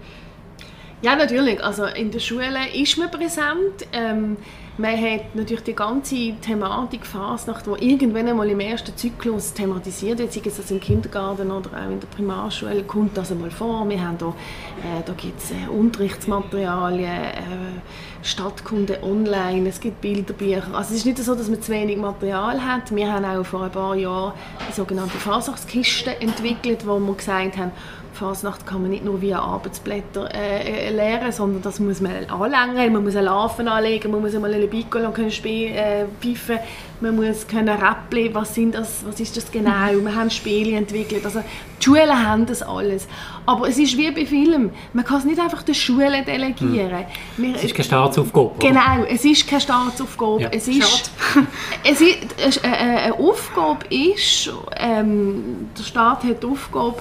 Ja, 1.02 1.14
natürlich. 1.14 1.62
Also 1.62 1.84
in 1.86 2.10
der 2.10 2.18
Schule 2.18 2.68
ist 2.74 2.98
man 2.98 3.10
präsent. 3.10 3.86
Ähm, 3.92 4.36
man 4.78 4.96
hat 4.96 5.34
natürlich 5.34 5.64
die 5.64 5.74
ganze 5.74 6.34
Thematik 6.40 7.04
Fasnacht, 7.04 7.66
die 7.66 7.90
irgendwann 7.90 8.28
einmal 8.28 8.48
im 8.48 8.60
ersten 8.60 8.96
Zyklus 8.96 9.52
thematisiert 9.52 10.20
wird, 10.20 10.32
sei 10.32 10.40
es 10.44 10.58
also 10.58 10.74
im 10.74 10.80
Kindergarten 10.80 11.50
oder 11.50 11.70
auch 11.70 11.90
in 11.90 11.98
der 11.98 12.06
Primarschule, 12.06 12.84
kommt 12.84 13.16
das 13.16 13.32
einmal 13.32 13.50
vor. 13.50 13.88
Wir 13.88 14.00
haben 14.00 14.18
da, 14.18 14.28
äh, 14.28 15.02
da 15.04 15.12
gibt 15.14 15.40
es 15.42 15.50
äh, 15.50 15.68
Unterrichtsmaterialien, 15.68 17.10
äh, 17.10 18.22
Stadtkunde 18.22 19.02
online, 19.02 19.68
es 19.68 19.80
gibt 19.80 20.00
Bilderbücher. 20.00 20.66
Also 20.72 20.92
es 20.92 21.00
ist 21.00 21.06
nicht 21.06 21.18
so, 21.18 21.34
dass 21.34 21.48
man 21.48 21.60
zu 21.60 21.72
wenig 21.72 21.96
Material 21.96 22.64
hat. 22.64 22.94
Wir 22.94 23.12
haben 23.12 23.24
auch 23.24 23.44
vor 23.44 23.64
ein 23.64 23.70
paar 23.70 23.96
Jahren 23.96 24.32
die 24.68 24.72
sogenannte 24.74 25.18
Fasnachtskiste 25.18 26.20
entwickelt, 26.20 26.86
wo 26.86 26.98
wir 26.98 27.14
gesagt 27.14 27.56
haben, 27.56 27.72
Fasnacht 28.18 28.66
kann 28.66 28.82
man 28.82 28.90
nicht 28.90 29.04
nur 29.04 29.20
via 29.20 29.38
Arbeitsblätter 29.38 30.28
äh, 30.34 30.88
äh, 30.88 30.90
lernen, 30.90 31.30
sondern 31.30 31.62
das 31.62 31.78
muss 31.78 32.00
man 32.00 32.12
anlängen, 32.28 32.92
man 32.92 33.04
muss 33.04 33.14
ein 33.14 33.24
Larven 33.24 33.68
anlegen, 33.68 34.10
man 34.10 34.20
muss 34.20 34.34
einmal 34.34 34.52
eine 34.52 34.66
Piccolo 34.66 35.10
können 35.12 35.30
spielen, 35.30 35.74
äh, 35.74 36.04
pfeifen, 36.20 36.58
man 37.00 37.14
muss 37.14 37.46
können 37.46 37.68
Rappeln, 37.68 38.34
was, 38.34 38.54
sind 38.54 38.74
das, 38.74 39.04
was 39.06 39.20
ist 39.20 39.36
das 39.36 39.50
genau, 39.52 39.92
wir 39.92 40.14
haben 40.14 40.30
Spiele 40.30 40.76
entwickelt, 40.76 41.24
also 41.24 41.40
die 41.78 41.84
Schulen 41.84 42.26
haben 42.26 42.44
das 42.44 42.60
alles. 42.60 43.06
Aber 43.46 43.68
es 43.68 43.78
ist 43.78 43.96
wie 43.96 44.10
bei 44.10 44.26
Filmen, 44.26 44.70
man 44.92 45.04
kann 45.04 45.18
es 45.18 45.24
nicht 45.24 45.40
einfach 45.40 45.62
den 45.62 45.76
Schulen 45.76 46.24
delegieren. 46.24 47.04
Hm. 47.36 47.54
es 47.54 47.64
ist 47.64 47.74
keine 47.74 47.84
Staatsaufgabe. 47.84 48.54
Genau, 48.58 49.04
es 49.08 49.24
ist 49.24 49.48
keine 49.48 49.60
Staatsaufgabe. 49.60 50.42
Ja. 50.42 50.48
Es 50.50 50.66
ist, 50.66 51.12
es 51.84 52.00
ist, 52.00 52.64
äh, 52.64 52.68
äh, 52.68 52.98
eine 53.04 53.14
Aufgabe 53.14 53.86
ist, 53.94 54.50
ähm, 54.76 55.68
der 55.78 55.84
Staat 55.84 56.24
hat 56.24 56.42
die 56.42 56.46
Aufgabe, 56.46 56.96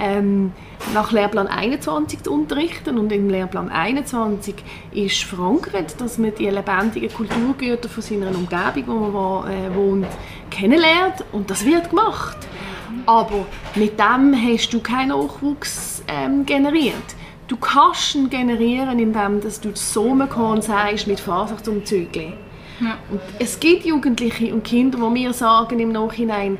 ähm, 0.00 0.52
nach 0.94 1.12
Lehrplan 1.12 1.46
21 1.46 2.22
zu 2.22 2.32
unterrichten. 2.32 2.98
Und 2.98 3.12
im 3.12 3.28
Lehrplan 3.28 3.68
21 3.68 4.54
ist 4.92 5.22
verankert, 5.22 6.00
dass 6.00 6.18
man 6.18 6.34
die 6.34 6.48
lebendigen 6.48 7.12
Kulturgüter 7.12 7.88
von 7.88 8.02
seiner 8.02 8.34
Umgebung, 8.34 8.84
wo 8.86 9.08
man 9.10 9.52
äh, 9.52 9.74
wohnt, 9.74 10.06
kennenlernt. 10.50 11.24
Und 11.32 11.50
das 11.50 11.64
wird 11.64 11.90
gemacht. 11.90 12.38
Aber 13.06 13.46
mit 13.74 13.98
dem 13.98 14.34
hast 14.34 14.70
du 14.70 14.80
keinen 14.80 15.08
Nachwuchs 15.08 16.02
ähm, 16.08 16.44
generiert. 16.44 16.94
Du 17.46 17.56
kannst 17.56 18.14
ihn 18.14 18.30
generieren, 18.30 18.98
indem 18.98 19.40
dass 19.40 19.60
du 19.60 19.70
Sommerkorn 19.74 20.62
sagst 20.62 21.06
mit. 21.06 21.22
Ja. 22.80 22.96
Und 23.10 23.20
es 23.38 23.60
gibt 23.60 23.84
Jugendliche 23.84 24.54
und 24.54 24.64
Kinder, 24.64 24.98
die 24.98 25.10
mir 25.10 25.32
sagen 25.32 25.80
im 25.80 25.92
Nachhinein, 25.92 26.58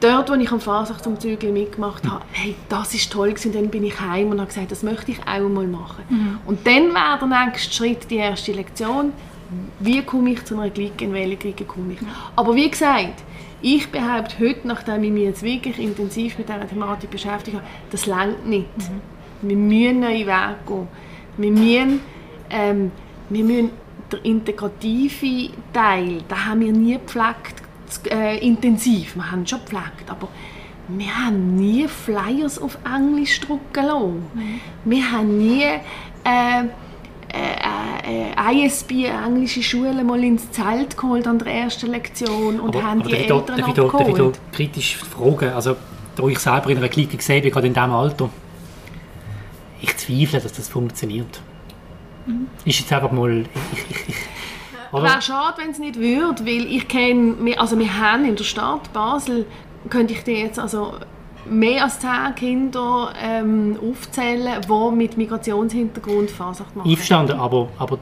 dort, 0.00 0.30
wo 0.30 0.34
ich 0.34 0.50
am 0.50 0.60
Fasachtsumzügli 0.60 1.50
mitgemacht 1.50 2.08
habe, 2.08 2.24
hey, 2.32 2.54
das 2.68 2.94
ist 2.94 3.12
toll 3.12 3.30
gewesen, 3.30 3.52
dann 3.52 3.68
bin 3.68 3.84
ich 3.84 4.00
heim 4.00 4.30
und 4.30 4.38
habe 4.38 4.48
gesagt, 4.48 4.70
das 4.70 4.82
möchte 4.82 5.12
ich 5.12 5.20
auch 5.20 5.48
mal 5.48 5.66
machen. 5.66 6.04
Mhm. 6.08 6.38
Und 6.46 6.66
dann 6.66 6.94
wäre 6.94 7.18
der 7.20 7.46
nächste 7.46 7.74
Schritt 7.74 8.10
die 8.10 8.16
erste 8.16 8.52
Lektion, 8.52 9.12
wie 9.80 10.02
komme 10.02 10.30
ich 10.30 10.44
zu 10.44 10.58
einer 10.58 10.70
Clique, 10.70 11.04
in 11.04 11.12
welche 11.12 11.36
Clique 11.36 11.64
komme 11.64 11.94
ich. 11.94 11.98
Aber 12.36 12.54
wie 12.54 12.70
gesagt, 12.70 13.22
ich 13.60 13.90
behaupte 13.90 14.38
heute, 14.38 14.68
nachdem 14.68 15.02
ich 15.02 15.10
mich 15.10 15.24
jetzt 15.24 15.42
wirklich 15.42 15.78
intensiv 15.78 16.38
mit 16.38 16.48
dieser 16.48 16.68
Thematik 16.68 17.10
beschäftigt 17.10 17.56
habe, 17.56 17.66
das 17.90 18.06
längt 18.06 18.46
nicht. 18.46 18.68
Mhm. 18.78 19.48
Wir 19.48 19.56
müssen 19.56 20.00
neue 20.00 20.26
Wege 20.26 20.56
gehen. 20.66 20.88
Wir 21.36 21.50
müssen, 21.52 22.00
ähm, 22.50 22.90
wir 23.28 23.44
müssen 23.44 23.70
den 24.12 24.20
integrativen 24.22 25.50
Teil, 25.72 26.22
den 26.22 26.46
haben 26.46 26.60
wir 26.60 26.72
nie 26.72 26.94
gepflegt, 26.94 27.62
äh, 28.10 28.38
intensiv. 28.38 29.16
Wir 29.16 29.30
haben 29.30 29.46
schon 29.46 29.60
gepflegt, 29.60 30.08
aber 30.08 30.28
wir 30.88 31.14
haben 31.14 31.56
nie 31.56 31.86
Flyers 31.86 32.58
auf 32.58 32.78
Englisch 32.84 33.40
drucken 33.40 33.84
lassen. 33.84 34.22
Mhm. 34.34 34.60
Wir 34.84 35.12
haben 35.12 35.38
nie 35.38 35.64
äh, 36.24 36.64
äh, 37.30 38.32
äh, 38.32 38.64
ISB, 38.64 39.04
englische 39.04 39.62
Schule, 39.62 40.02
mal 40.02 40.22
ins 40.24 40.50
Zelt 40.50 40.96
geholt 40.96 41.26
an 41.26 41.38
der 41.38 41.52
ersten 41.52 41.90
Lektion 41.90 42.58
und 42.58 42.74
aber, 42.74 42.82
haben 42.82 43.00
aber 43.00 43.10
die 43.10 43.16
Eltern 43.16 43.42
da, 43.46 43.56
darf 43.56 43.68
abgeholt. 43.68 43.92
Darf 43.92 44.08
ich 44.08 44.16
da 44.16 44.56
kritisch 44.56 44.96
fragen? 44.96 45.50
Also, 45.50 45.76
da 46.16 46.26
ich 46.26 46.38
selber 46.38 46.70
in 46.70 46.78
einer 46.78 46.88
Clique 46.88 47.16
gesehen 47.18 47.42
bin, 47.42 47.52
gerade 47.52 47.66
in 47.66 47.74
diesem 47.74 47.92
Alter, 47.92 48.30
ich 49.82 49.96
zweifle, 49.96 50.40
dass 50.40 50.52
das 50.52 50.68
funktioniert. 50.68 51.40
Mhm. 52.26 52.48
Ist 52.64 52.80
jetzt 52.80 52.92
einfach 52.92 53.12
mal... 53.12 53.44
Ich, 53.72 53.90
ich, 53.90 54.08
ich, 54.08 54.14
Wäre 54.92 55.22
schade, 55.22 55.58
wenn 55.58 55.70
es 55.70 55.78
nicht 55.78 55.98
würde, 55.98 56.44
weil 56.46 56.66
ich 56.66 56.88
kenne, 56.88 57.36
also 57.58 57.78
wir 57.78 57.98
haben 57.98 58.24
in 58.24 58.36
der 58.36 58.44
Stadt 58.44 58.92
Basel, 58.92 59.46
könnte 59.90 60.14
ich 60.14 60.24
dir 60.24 60.38
jetzt 60.38 60.58
also 60.58 60.94
mehr 61.46 61.84
als 61.84 62.00
zehn 62.00 62.34
Kinder 62.34 63.12
ähm, 63.22 63.78
aufzählen, 63.80 64.60
die 64.62 64.96
mit 64.96 65.16
Migrationshintergrund 65.16 66.30
Fahrsacht 66.30 66.74
machen. 66.76 66.88
Einverstanden, 66.88 67.38
aber, 67.38 67.68
aber 67.78 67.98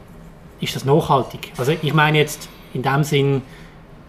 ist 0.61 0.75
das 0.75 0.85
nachhaltig? 0.85 1.53
Also 1.57 1.73
ich 1.81 1.95
meine 1.95 2.19
jetzt 2.19 2.49
in 2.73 2.83
dem 2.83 3.05
Sinn, 3.05 3.43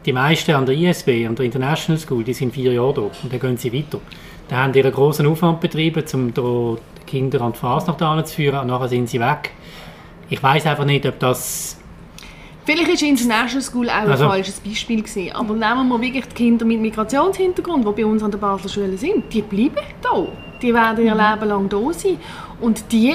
die 0.06 0.14
meisten 0.14 0.52
an 0.52 0.66
der 0.66 0.76
ISB, 0.76 1.28
an 1.28 1.36
der 1.36 1.46
International 1.46 2.00
School, 2.00 2.24
die 2.24 2.34
sind 2.34 2.54
vier 2.54 2.74
Jahre 2.74 2.94
da 2.94 3.02
und 3.02 3.32
dann 3.32 3.40
gehen 3.40 3.58
sie 3.58 3.74
weiter. 3.74 4.00
Dann 4.48 4.60
haben 4.60 4.74
die 4.74 4.82
einen 4.82 4.94
grossen 4.94 5.28
Aufwand 5.28 5.60
betrieben, 5.60 6.04
um 6.14 6.34
die 6.34 7.06
Kinder 7.06 7.42
an 7.42 7.52
die 7.52 7.60
Fasnacht 7.60 8.28
zu 8.28 8.36
führen 8.36 8.60
und 8.60 8.68
nachher 8.68 8.88
sind 8.88 9.10
sie 9.10 9.20
weg. 9.20 9.52
Ich 10.30 10.42
weiß 10.42 10.66
einfach 10.66 10.86
nicht, 10.86 11.06
ob 11.06 11.20
das 11.20 11.77
Vielleicht 12.68 12.90
ist 12.90 13.02
International 13.02 13.62
School 13.62 13.90
auch 13.90 13.94
also. 13.94 14.26
ein 14.26 14.30
falsches 14.30 14.60
Beispiel 14.60 15.02
gewesen. 15.02 15.32
Aber 15.32 15.54
nehmen 15.54 15.88
wir 15.88 16.02
wirklich 16.02 16.26
die 16.26 16.36
Kinder 16.36 16.66
mit 16.66 16.82
Migrationshintergrund, 16.82 17.88
die 17.88 18.02
bei 18.02 18.06
uns 18.06 18.22
an 18.22 18.30
der 18.30 18.40
Basler 18.40 18.70
Schule 18.70 18.98
sind, 18.98 19.34
die 19.34 19.42
bleiben 19.42 19.78
da. 20.02 20.28
Die 20.62 20.74
werden 20.74 21.06
ihr 21.06 21.16
mhm. 21.16 21.22
Leben 21.22 21.48
lang 21.48 21.70
da 21.70 21.94
sein. 21.94 22.18
Und 22.60 22.92
die, 22.92 23.14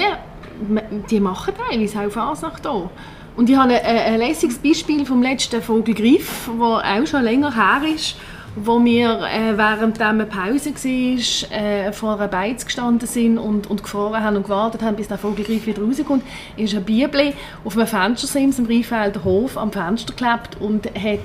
die 1.07 1.19
machen 1.19 1.53
teilweise 1.69 1.99
auch 1.99 2.09
Fasnacht 2.09 2.65
da. 2.65 2.89
Und 3.35 3.47
ich 3.47 3.55
habe 3.55 3.79
ein, 3.79 4.13
ein 4.13 4.17
lässiges 4.17 4.57
Beispiel 4.57 5.05
vom 5.05 5.21
letzten 5.21 5.61
Vogelgriff, 5.61 6.49
der 6.59 7.01
auch 7.01 7.05
schon 7.05 7.21
länger 7.21 7.53
her 7.53 7.87
ist 7.93 8.15
wo 8.55 8.83
wir 8.83 9.21
äh, 9.21 9.57
während 9.57 9.99
eine 9.99 10.25
Pause 10.25 10.73
war, 10.73 11.57
äh, 11.57 11.91
vor 11.91 12.15
einer 12.15 12.27
Beiz 12.27 12.65
gestanden 12.65 13.07
sind 13.07 13.37
und, 13.37 13.69
und 13.69 13.83
gefroren 13.83 14.23
haben 14.23 14.37
und 14.37 14.43
gewartet 14.43 14.81
haben, 14.83 14.95
bis 14.95 15.07
der 15.07 15.17
Vogelgriff 15.17 15.65
wieder 15.65 15.81
rauskommt, 15.81 16.23
ist 16.57 16.75
ein 16.75 16.83
Bibli 16.83 17.33
auf 17.65 17.75
einem 17.75 17.87
Fenstersims 17.87 18.59
im 18.59 18.65
Rheinfelder 18.65 19.23
Hof 19.23 19.57
am 19.57 19.71
Fenster 19.71 20.13
geklebt 20.13 20.57
und 20.59 20.85
hat 20.85 21.19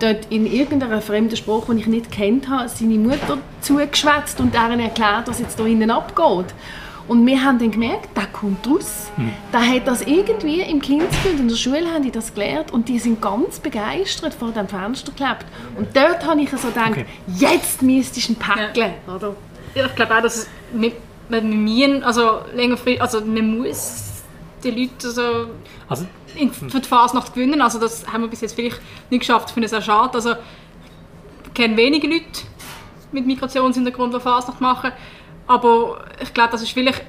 dort 0.00 0.26
in 0.30 0.46
irgendeiner 0.46 1.00
fremden 1.00 1.36
Sprache, 1.36 1.74
die 1.74 1.80
ich 1.80 1.86
nicht 1.86 2.10
kennt 2.10 2.48
habe, 2.48 2.68
seine 2.68 2.98
Mutter 2.98 3.38
zugeschwätzt 3.60 4.40
und 4.40 4.52
deren 4.52 4.80
erklärt, 4.80 5.28
was 5.28 5.38
jetzt 5.38 5.58
da 5.60 5.64
innen 5.64 5.90
abgeht. 5.90 6.52
Und 7.08 7.26
wir 7.26 7.42
haben 7.42 7.58
dann 7.58 7.70
gemerkt, 7.70 8.16
der 8.16 8.26
kommt 8.26 8.66
raus. 8.66 9.10
Mhm. 9.16 9.32
Der 9.52 9.60
hat 9.60 9.86
das 9.86 10.02
irgendwie 10.02 10.60
im 10.60 10.80
Kindsbild, 10.80 11.40
in 11.40 11.48
der 11.48 11.56
Schule 11.56 11.92
haben 11.92 12.02
die 12.02 12.10
das 12.10 12.34
gelernt 12.34 12.70
und 12.72 12.88
die 12.88 12.98
sind 12.98 13.20
ganz 13.20 13.58
begeistert 13.58 14.34
vor 14.34 14.50
dem 14.52 14.68
Fenster 14.68 15.12
geklebt. 15.12 15.46
Und 15.76 15.88
dort 15.94 16.26
habe 16.26 16.40
ich 16.40 16.50
so 16.50 16.68
gedacht, 16.68 16.92
okay. 16.92 17.06
jetzt 17.38 17.82
müsstest 17.82 18.28
du 18.28 18.32
ihn 18.32 18.38
päckeln. 18.38 18.94
Ja. 19.06 19.14
Oder? 19.14 19.36
Ja, 19.74 19.86
ich 19.86 19.94
glaube 19.94 20.16
auch, 20.16 20.22
dass 20.22 20.48
wir, 20.72 20.92
wir 21.28 21.42
müssen, 21.42 22.02
also 22.02 22.40
längerfristig, 22.54 23.00
also 23.00 23.20
man 23.20 23.58
muss 23.58 24.22
die 24.62 24.70
Leute 24.70 25.10
so 25.10 25.48
also, 25.88 26.06
in, 26.36 26.52
für 26.52 26.80
die 26.80 26.88
Fasnacht 26.88 27.34
gewinnen. 27.34 27.60
Also 27.60 27.78
das 27.78 28.06
haben 28.06 28.22
wir 28.22 28.28
bis 28.28 28.40
jetzt 28.40 28.54
vielleicht 28.54 28.80
nicht 29.10 29.20
geschafft, 29.20 29.48
ich 29.48 29.54
finde 29.54 29.66
es 29.66 29.70
sehr 29.70 29.82
schade. 29.82 30.14
Also 30.14 30.32
ich 30.32 31.54
kenne 31.54 31.76
wenige 31.76 32.06
Leute 32.06 32.24
mit 33.12 33.26
Migrationshintergrund, 33.26 34.14
die 34.14 34.20
Fasnacht 34.20 34.60
machen. 34.60 34.92
Aber 35.52 36.02
ich 36.18 36.32
glaube, 36.32 36.52
das 36.52 36.62
ist 36.62 36.72
vielleicht 36.72 37.02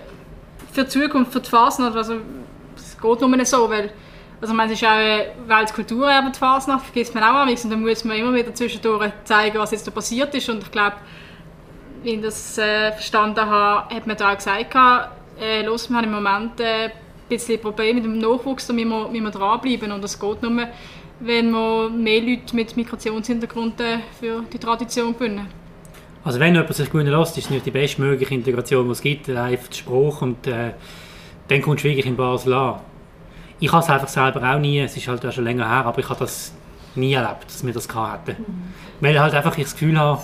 für 0.73 0.83
die 0.83 0.89
Zukunft, 0.89 1.31
für 1.31 1.39
die 1.39 1.49
Fasnacht, 1.49 1.95
also 1.95 2.15
es 2.75 2.97
geht 2.99 3.21
nur 3.21 3.45
so, 3.45 3.69
weil 3.69 3.89
also 4.41 4.53
man 4.53 4.69
ist 4.69 4.83
auch 4.83 4.89
eine 4.89 5.27
Weltkulturerbe, 5.47 6.31
die 6.31 6.37
Fasnacht, 6.37 6.83
vergisst 6.83 7.15
man 7.15 7.23
auch 7.23 7.35
am 7.35 7.47
und 7.47 7.71
dann 7.71 7.81
muss 7.81 8.03
man 8.03 8.17
immer 8.17 8.33
wieder 8.33 8.53
zwischendurch 8.53 9.13
zeigen, 9.23 9.57
was 9.57 9.71
jetzt 9.71 9.87
da 9.87 9.91
passiert 9.91 10.35
ist. 10.35 10.49
Und 10.49 10.63
ich 10.63 10.71
glaube, 10.71 10.97
wenn 12.03 12.15
ich 12.15 12.21
das 12.21 12.57
äh, 12.57 12.91
verstanden 12.91 13.39
habe, 13.39 13.95
hat 13.95 14.05
man 14.05 14.17
da 14.17 14.33
auch 14.33 14.35
gesagt, 14.35 14.75
äh, 15.39 15.61
los, 15.63 15.89
wir 15.89 15.95
haben 15.95 16.03
im 16.03 16.11
Moment 16.11 16.59
äh, 16.59 16.87
ein 16.87 16.91
bisschen 17.29 17.61
Probleme 17.61 18.01
mit 18.01 18.03
dem 18.03 18.17
Nachwuchs, 18.17 18.67
da 18.67 18.73
müssen 18.73 18.89
wir, 18.89 19.13
wir 19.13 19.31
dranbleiben. 19.31 19.89
Und 19.93 20.03
das 20.03 20.19
geht 20.19 20.43
nur, 20.43 20.67
wenn 21.21 21.51
wir 21.51 21.89
mehr 21.89 22.19
Leute 22.19 22.53
mit 22.53 22.75
Migrationshintergrund 22.75 23.79
äh, 23.79 23.99
für 24.19 24.43
die 24.51 24.59
Tradition 24.59 25.13
gewinnen. 25.13 25.62
Also 26.23 26.39
wenn 26.39 26.55
jemand 26.55 26.73
sich 26.73 26.89
gut 26.89 27.03
lässt, 27.03 27.37
ist 27.37 27.45
es 27.45 27.49
nicht 27.49 27.65
die 27.65 27.71
bestmögliche 27.71 28.33
Integration, 28.33 28.85
die 28.85 28.91
es 28.91 29.01
gibt, 29.01 29.29
einfach 29.29 29.67
der 29.67 29.75
Spruch 29.75 30.21
und 30.21 30.47
äh, 30.47 30.71
dann 31.47 31.61
kommst 31.61 31.83
du 31.83 31.89
wirklich 31.89 32.05
in 32.05 32.15
Basel 32.15 32.53
an. 32.53 32.79
Ich 33.59 33.71
habe 33.71 33.83
es 33.83 33.89
einfach 33.89 34.07
selber 34.07 34.41
auch 34.53 34.59
nie, 34.59 34.79
es 34.79 34.95
ist 34.95 35.07
halt 35.07 35.25
auch 35.25 35.31
schon 35.31 35.43
länger 35.43 35.67
her, 35.67 35.85
aber 35.85 35.99
ich 35.99 36.09
habe 36.09 36.19
das 36.19 36.53
nie 36.95 37.13
erlebt, 37.13 37.45
dass 37.47 37.65
wir 37.65 37.73
das 37.73 37.93
hatten. 37.93 38.35
Mhm. 38.37 38.73
Weil 39.01 39.19
halt 39.19 39.33
einfach 39.33 39.57
ich 39.57 39.63
das 39.63 39.73
Gefühl 39.73 39.99
habe, 39.99 40.21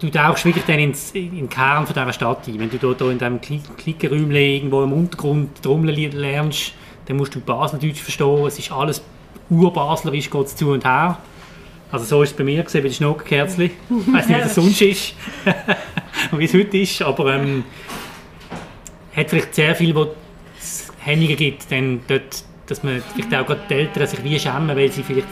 du 0.00 0.10
tauchst 0.10 0.44
wirklich 0.44 0.64
dann 0.64 0.78
ins, 0.78 1.12
in 1.12 1.36
den 1.36 1.48
Kern 1.48 1.86
von 1.86 1.94
dieser 1.94 2.12
Stadt 2.12 2.48
ein. 2.48 2.58
Wenn 2.58 2.70
du 2.70 2.94
da, 2.94 3.10
in 3.10 3.18
diesem 3.18 3.40
Klickenräumchen 3.76 4.32
irgendwo 4.32 4.82
im 4.82 4.92
Untergrund 4.92 5.62
Trommeln 5.62 6.12
lernst, 6.12 6.72
dann 7.06 7.16
musst 7.16 7.34
du 7.34 7.40
Baseldeutsch 7.40 8.00
verstehen, 8.00 8.46
es 8.46 8.58
ist 8.58 8.72
alles 8.72 9.02
urbaslerisch, 9.48 10.28
geht 10.28 10.48
zu 10.48 10.70
und 10.70 10.84
her. 10.84 11.18
Also 11.90 12.04
so 12.04 12.22
ist 12.22 12.30
es 12.30 12.36
bei 12.36 12.44
mir 12.44 12.62
gesehen, 12.62 12.82
bei 12.82 12.88
den 12.88 12.94
Schnuckerkerzchen. 12.94 13.64
Ich 13.64 14.12
weiß 14.12 14.28
nicht, 14.28 14.38
wie 14.38 14.42
das 14.42 14.54
sonst 14.54 14.82
ist 14.82 15.14
und 16.32 16.38
wie 16.38 16.44
es 16.44 16.54
heute 16.54 16.78
ist, 16.78 17.02
aber 17.02 17.34
ähm, 17.34 17.64
hat 19.14 19.30
vielleicht 19.30 19.54
sehr 19.54 19.74
viel, 19.74 19.94
wo 19.94 20.08
es 20.58 20.92
Hemmungen 20.98 21.36
gibt, 21.36 21.70
dann 21.70 22.00
dort, 22.08 22.44
dass 22.66 22.82
man 22.82 23.02
vielleicht 23.14 23.34
auch 23.34 23.46
gerade 23.46 23.60
die 23.70 23.74
Eltern 23.74 24.06
sich 24.06 24.22
wie 24.24 24.38
schämen, 24.38 24.76
weil 24.76 24.90
sie 24.90 25.02
vielleicht 25.02 25.28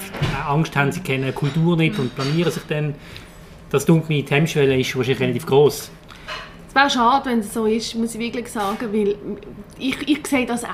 Angst 0.47 0.77
haben, 0.77 0.93
sie 0.93 1.01
kennen 1.01 1.27
die 1.27 1.33
Kultur 1.33 1.77
nicht 1.77 1.99
und 1.99 2.15
planieren 2.15 2.53
sich 2.53 2.63
dann. 2.69 2.95
Das 3.71 3.85
dunkle 3.85 4.25
Hemmschwelle 4.29 4.79
ist 4.79 4.95
wahrscheinlich 4.97 5.21
relativ 5.21 5.47
groß. 5.47 5.91
Es 6.75 6.81
wäre 6.81 6.91
schade, 6.91 7.31
wenn 7.31 7.39
es 7.39 7.55
so 7.55 7.67
ist, 7.67 7.95
muss 7.95 8.15
ich 8.15 8.21
wirklich 8.21 8.49
sagen, 8.49 8.93
weil 8.93 9.15
ich, 9.79 10.09
ich 10.09 10.27
sehe 10.27 10.45
das 10.45 10.65
auch. 10.65 10.71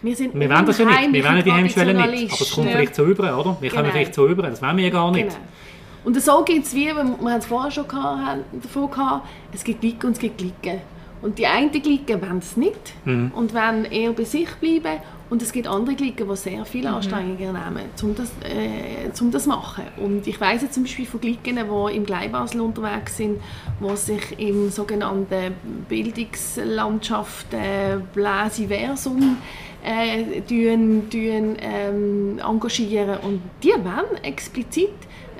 Wir, 0.00 0.14
sind 0.14 0.38
wir 0.38 0.48
wollen 0.48 0.66
das 0.66 0.78
ja 0.78 0.84
nicht, 0.84 1.12
wir 1.12 1.24
wollen 1.24 1.42
die 1.42 1.52
Hemmschwelle 1.52 1.94
nicht, 1.94 2.32
aber 2.32 2.42
es 2.42 2.52
kommt 2.52 2.70
vielleicht 2.70 2.94
so 2.94 3.04
über, 3.04 3.38
oder? 3.38 3.56
Wir 3.60 3.68
genau. 3.68 3.82
kommen 3.82 3.92
vielleicht 3.92 4.14
so 4.14 4.28
über, 4.28 4.42
das 4.44 4.62
wollen 4.62 4.76
wir 4.76 4.84
ja 4.84 4.90
gar 4.90 5.10
nicht. 5.10 5.30
Genau. 5.30 5.40
Und 6.04 6.22
so 6.22 6.44
gibt 6.44 6.66
es 6.66 6.74
wie, 6.74 6.86
wir 6.86 6.96
haben 6.96 7.26
es 7.26 7.46
vorher 7.46 7.72
schon 7.72 7.88
gehabt, 7.88 8.44
davon 8.62 8.90
gehabt, 8.90 9.28
es 9.52 9.64
gibt 9.64 9.80
Glicken 9.80 10.06
und 10.06 10.12
es 10.12 10.18
gibt 10.20 10.38
Glicken. 10.38 10.80
Und 11.22 11.38
die 11.38 11.46
einen 11.46 11.72
Glicken 11.72 12.20
wollen 12.20 12.38
es 12.38 12.56
nicht 12.56 12.94
mhm. 13.04 13.32
und 13.34 13.52
wollen 13.52 13.84
eher 13.86 14.12
bei 14.12 14.24
sich 14.24 14.48
bleiben 14.60 15.00
Und 15.32 15.40
es 15.40 15.50
gibt 15.50 15.66
andere 15.66 15.96
Klicken, 15.96 16.28
die 16.28 16.36
sehr 16.36 16.62
viel 16.66 16.82
Mhm. 16.82 16.94
Anstrengungen 16.96 17.38
nehmen, 17.38 17.84
um 18.02 18.14
das, 18.14 18.30
äh, 18.44 19.08
um 19.18 19.30
das 19.30 19.44
zu 19.44 19.48
machen. 19.48 19.84
Und 19.96 20.26
ich 20.26 20.38
jetzt 20.60 20.74
zum 20.74 20.82
Beispiel 20.82 21.06
von 21.06 21.22
Klicken, 21.22 21.56
die 21.56 21.96
im 21.96 22.04
Gleibasel 22.04 22.60
unterwegs 22.60 23.16
sind, 23.16 23.40
die 23.80 23.96
sich 23.96 24.38
im 24.38 24.68
sogenannten 24.68 25.54
Bildungslandschaft 25.88 27.46
äh, 27.54 27.96
Bläsiversum 28.12 29.38
äh, 29.82 30.42
tun, 30.42 31.08
tun, 31.10 31.56
ähm, 31.62 32.38
engagieren. 32.38 33.18
Und 33.20 33.40
die 33.62 33.70
wollen 33.70 34.22
explizit 34.22 34.90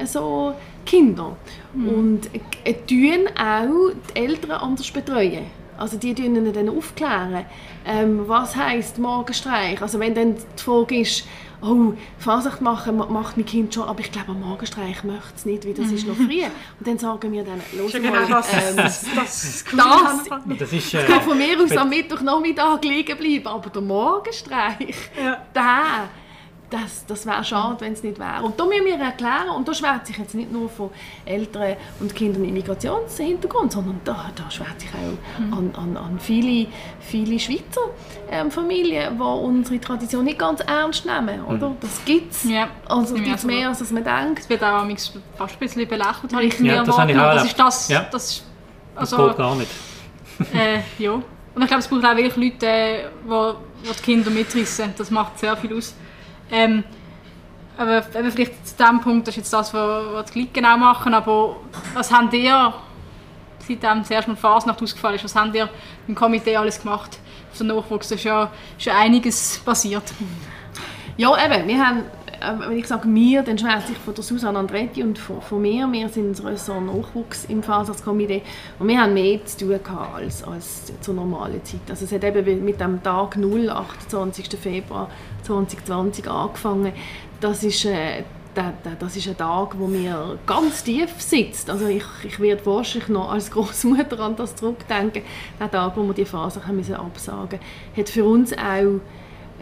so 0.07 0.55
Kinder. 0.87 1.37
Und 1.75 2.31
äh, 2.65 2.73
tun 2.89 3.29
auch 3.39 3.93
die 4.15 4.21
Eltern 4.25 4.53
anders 4.53 4.91
betreuen. 4.91 5.45
Also 5.79 5.97
die 5.97 6.15
tun 6.15 6.37
ihnen 6.37 6.53
dann 6.53 6.69
aufklären, 6.69 7.45
ähm, 7.87 8.23
was 8.27 8.55
heisst 8.57 8.99
Magenstreich. 8.99 9.81
Also 9.83 9.99
wenn 9.99 10.15
dann 10.15 10.35
die 10.37 10.63
Frage 10.63 11.01
ist, 11.01 11.25
oh, 11.61 11.95
Fasnacht 12.19 12.61
machen 12.61 12.97
ma- 12.99 13.07
macht 13.07 13.37
mein 13.37 13.47
Kind 13.47 13.73
schon, 13.75 13.85
aber 13.85 14.01
ich 14.01 14.13
glaube, 14.13 14.33
am 14.33 14.41
Magenstreich 14.41 15.03
möchte 15.05 15.33
es 15.35 15.45
nicht, 15.47 15.65
weil 15.67 15.75
das 15.75 15.91
ist 15.91 16.07
noch 16.07 16.15
früh. 16.29 16.43
Und 16.79 16.87
dann 16.87 16.99
sagen 16.99 17.33
wir 17.33 17.43
dann, 17.45 17.61
los 17.77 17.93
mal, 17.95 18.01
genau 18.03 18.27
das. 18.27 18.53
ähm, 18.53 18.77
das, 18.77 19.05
das, 19.15 19.65
das 19.65 19.65
Das 20.59 20.73
ist, 20.73 20.95
äh, 20.95 21.05
kann 21.05 21.21
von 21.23 21.37
mir 21.39 21.59
aus 21.63 21.77
am 21.77 21.89
Mittwochnachmittag 21.89 22.83
liegen 22.85 23.17
bleiben, 23.17 23.47
aber 23.47 23.71
der 23.71 23.83
Morgenstreich, 23.83 24.95
Ja. 25.23 25.39
der, 25.55 26.09
das, 26.73 27.05
das 27.07 27.27
wäre 27.27 27.45
schade, 27.45 27.77
wenn 27.81 27.93
es 27.93 28.03
nicht 28.03 28.19
wäre. 28.19 28.43
Und 28.43 28.59
da 28.59 28.65
müssen 28.65 28.87
wir 28.87 28.99
erklären, 28.99 29.51
und 29.57 29.69
da 29.69 29.75
schwärzt 29.75 30.07
sich 30.07 30.17
jetzt 30.17 30.35
nicht 30.35 30.51
nur 30.51 30.69
von 30.69 30.91
Eltern 31.27 31.77
und 32.01 32.15
Kindern 32.15 32.43
mit 32.43 32.53
Migrationshintergrund, 32.53 33.73
sondern 33.73 34.01
da, 34.05 34.31
da 34.35 34.51
schwärzt 34.51 34.81
sich 34.81 34.91
auch 34.91 35.57
an, 35.57 35.75
an, 35.77 35.97
an 35.97 36.19
viele, 36.19 36.69
viele 37.01 37.39
Schweizer 37.39 37.83
ähm, 38.31 38.51
Familien, 38.51 39.17
die 39.19 39.23
unsere 39.23 39.81
Tradition 39.81 40.25
nicht 40.25 40.39
ganz 40.39 40.61
ernst 40.61 41.05
nehmen. 41.05 41.45
Oder? 41.45 41.77
Das 41.81 42.03
gibt 42.05 42.33
es. 42.33 42.45
Ja. 42.45 42.69
Also 42.89 43.15
gibt 43.15 43.27
es 43.27 43.33
also- 43.35 43.47
mehr, 43.49 43.69
als 43.69 43.91
man 43.91 44.05
denkt. 44.05 44.41
Es 44.41 44.49
wird 44.49 44.63
auch 44.65 44.85
manchmal 44.85 45.23
fast 45.37 45.55
ein 45.55 45.59
bisschen 45.59 45.89
belächelt, 45.89 46.33
habe 46.33 46.45
ich 46.45 46.59
mir 46.59 46.75
Ja, 46.75 46.85
das 46.85 46.97
habe 46.99 47.13
ich 47.13 47.19
auch 47.19 47.35
Das 47.35 47.45
ist 47.45 47.59
das, 47.59 47.89
Ja. 47.89 48.07
das 48.11 48.31
ist, 48.31 48.45
das 48.95 49.13
also, 49.13 49.29
geht 49.29 49.37
gar 49.37 49.55
nicht. 49.57 49.71
äh, 50.55 50.81
ja. 50.99 51.13
Und 51.55 51.61
ich 51.61 51.67
glaube, 51.69 51.81
es 51.83 51.89
braucht 51.89 52.05
auch 52.07 52.17
wirklich 52.17 52.37
Leute, 52.37 52.67
äh, 52.67 53.05
wo, 53.27 53.35
wo 53.85 53.93
die 53.93 54.03
Kinder 54.03 54.31
mitreißen. 54.31 54.95
Das 54.97 55.11
macht 55.11 55.39
sehr 55.39 55.55
viel 55.59 55.77
aus. 55.77 55.95
Ähm, 56.53 56.85
aber 57.79 58.03
vielleicht 58.03 58.69
zu 58.69 58.77
dem 58.77 59.01
Punkt, 59.01 59.27
das 59.27 59.35
ist 59.35 59.39
jetzt 59.39 59.53
das, 59.53 59.73
was, 59.73 60.27
die 60.27 60.33
Glicken 60.33 60.67
auch 60.67 60.77
machen, 60.77 61.15
aber 61.15 61.57
was 61.95 62.13
habt 62.13 62.35
ihr, 62.35 62.75
seitdem 63.67 64.01
das 64.01 64.11
erste 64.11 64.31
Mal 64.31 64.37
Fasnacht 64.37 64.83
ausgefallen 64.83 65.17
ist, 65.17 65.25
was 65.25 65.35
habt 65.35 65.55
ihr 65.55 65.69
im 66.07 66.15
Komitee 66.15 66.57
alles 66.57 66.81
gemacht 66.81 67.19
für 67.53 67.65
den 67.65 67.75
Nachwuchs? 67.75 68.09
Da 68.09 68.15
ist 68.15 68.25
ja, 68.25 68.51
ja 68.79 68.99
einiges 68.99 69.59
passiert. 69.65 70.05
Ja, 71.17 71.45
eben, 71.45 71.67
wir 71.67 71.87
haben, 71.87 72.05
wenn 72.59 72.79
ich 72.79 72.87
sage 72.87 73.09
wir, 73.13 73.43
dann 73.43 73.59
schwätze 73.59 73.93
ich 73.93 73.99
von 73.99 74.15
der 74.15 74.25
Susanne 74.25 74.59
Andretti 74.59 75.03
und 75.03 75.19
von, 75.19 75.41
von 75.41 75.63
mir. 75.63 75.91
Wir 75.91 76.09
sind 76.09 76.39
das 76.39 76.45
Ressort 76.45 76.85
Nachwuchs 76.85 77.45
im 77.47 77.63
Faserskomitee 77.63 78.43
und 78.79 78.89
wir 78.89 79.01
haben 79.01 79.15
mehr 79.15 79.45
zu 79.45 79.59
tun 79.59 79.81
gehabt 79.83 80.15
als, 80.15 80.43
als 80.45 80.93
zur 81.01 81.15
normalen 81.15 81.65
Zeit. 81.65 81.81
Also 81.89 82.05
es 82.05 82.13
hat 82.13 82.25
eben 82.25 82.65
mit 82.65 82.81
dem 82.81 83.03
Tag 83.03 83.37
0, 83.37 83.71
28. 83.71 84.49
Februar 84.59 85.09
2020 85.43 86.29
angefangen. 86.29 86.93
Das 87.41 87.65
ist, 87.65 87.85
äh, 87.85 88.25
das 88.99 89.17
ist 89.17 89.29
ein 89.29 89.37
Tag, 89.37 89.79
wo 89.79 89.87
mir 89.87 90.39
ganz 90.47 90.85
tief 90.85 91.11
sitzt. 91.19 91.71
Also 91.71 91.87
ich, 91.87 92.05
ich 92.25 92.39
werde 92.41 92.65
wahrscheinlich 92.67 93.09
noch 93.09 93.31
als 93.31 93.51
Großmutter 93.51 94.21
an 94.21 94.37
das 94.37 94.57
zurückdenken. 94.57 95.23
Der 95.59 95.71
Tag, 95.71 95.97
wo 95.97 96.03
wir 96.03 96.15
die 96.15 96.27
müssen 96.73 96.95
absagen 96.95 97.61
hat 97.97 98.09
für 98.09 98.25
uns 98.25 98.53
auch 98.53 99.01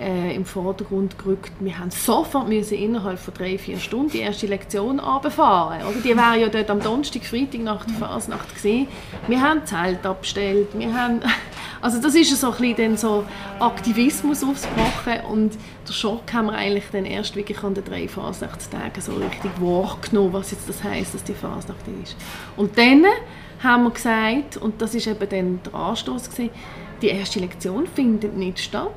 äh, 0.01 0.35
im 0.35 0.45
Vordergrund 0.45 1.19
gerückt. 1.19 1.53
Wir 1.61 1.79
haben 1.79 1.91
sofort 1.91 2.49
müssen 2.49 2.79
innerhalb 2.79 3.19
von 3.19 3.35
drei, 3.35 3.59
vier 3.59 3.79
Stunden 3.79 4.11
die 4.11 4.21
erste 4.21 4.47
Lektion 4.47 4.99
runterfahren. 4.99 5.83
Oder? 5.83 6.01
Die 6.01 6.17
wäre 6.17 6.41
ja 6.41 6.49
dort 6.49 6.71
am 6.71 6.81
Donnerstag, 6.81 7.25
Freitag 7.25 7.61
nach 7.61 7.85
der 7.85 7.95
Fasnacht 7.97 8.55
gesehen. 8.55 8.89
Wir 9.29 9.41
haben 9.41 9.65
Zelt 9.67 10.05
abgestellt. 10.07 10.69
Wir 10.73 10.93
haben, 10.95 11.21
also 11.81 12.01
das 12.01 12.15
ist 12.15 12.35
so 12.41 12.51
ein 12.51 12.59
bisschen 12.59 12.77
dann 12.77 12.97
so 12.97 13.25
Aktivismus 13.59 14.43
ausgebrochen 14.43 15.21
und 15.31 15.53
den 15.87 15.93
Schock 15.93 16.33
haben 16.33 16.47
wir 16.47 16.55
eigentlich 16.55 16.85
dann 16.93 17.05
erst 17.05 17.37
wirklich 17.37 17.63
an 17.63 17.75
den 17.75 17.85
drei 17.85 18.09
Fasnachtstagen 18.09 19.03
so 19.03 19.13
richtig 19.13 19.51
wahrgenommen, 19.61 20.33
was 20.33 20.51
jetzt 20.53 20.69
das 20.69 20.83
heisst, 20.83 21.15
dass 21.15 21.25
die 21.25 21.35
Fasnacht 21.35 21.85
ist. 22.03 22.17
Und 22.57 22.79
dann 22.79 23.05
haben 23.63 23.85
wir 23.85 23.91
gesagt, 23.91 24.57
und 24.57 24.81
das 24.81 24.95
ist 24.95 25.07
eben 25.07 25.29
dann 25.29 25.61
der 25.63 25.75
Anstoß 25.75 26.31
gewesen, 26.31 26.51
die 27.03 27.09
erste 27.09 27.41
Lektion 27.41 27.87
findet 27.87 28.37
nicht 28.37 28.59
statt 28.59 28.91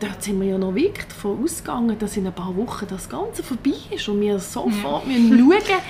dort 0.00 0.22
sind 0.22 0.40
wir 0.40 0.48
ja 0.48 0.58
noch 0.58 0.74
wirklich 0.74 1.06
davon 1.06 1.42
ausgegangen, 1.44 1.98
dass 1.98 2.16
in 2.16 2.26
ein 2.26 2.32
paar 2.32 2.56
Wochen 2.56 2.86
das 2.88 3.08
Ganze 3.08 3.42
vorbei 3.42 3.74
ist 3.90 4.08
und 4.08 4.20
wir 4.20 4.38
sofort 4.38 5.06
müssen 5.06 5.38
schauen 5.38 5.80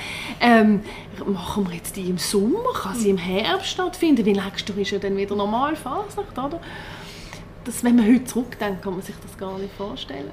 ähm, 0.41 0.81
machen 1.27 1.69
wir 1.69 1.77
jetzt 1.77 1.97
die 1.97 2.09
im 2.11 2.19
Sommer, 2.19 2.73
kann 2.75 2.95
sie 2.95 3.11
im 3.11 3.19
Herbst 3.19 3.69
stattfinden, 3.69 4.27
weil 4.27 4.33
nächstes 4.35 4.69
Jahr 4.69 4.79
ist 4.79 4.91
ja 4.91 4.99
dann 4.99 5.17
wieder 5.17 5.37
normal 5.37 5.77
Fasnacht, 5.77 6.37
oder? 6.37 6.61
Das, 7.65 7.85
wenn 7.85 7.97
man 7.97 8.07
heute 8.07 8.25
zurückdenkt, 8.25 8.83
kann 8.83 8.95
man 8.95 9.03
sich 9.03 9.15
das 9.23 9.37
gar 9.39 9.59
nicht 9.59 9.73
vorstellen. 9.75 10.33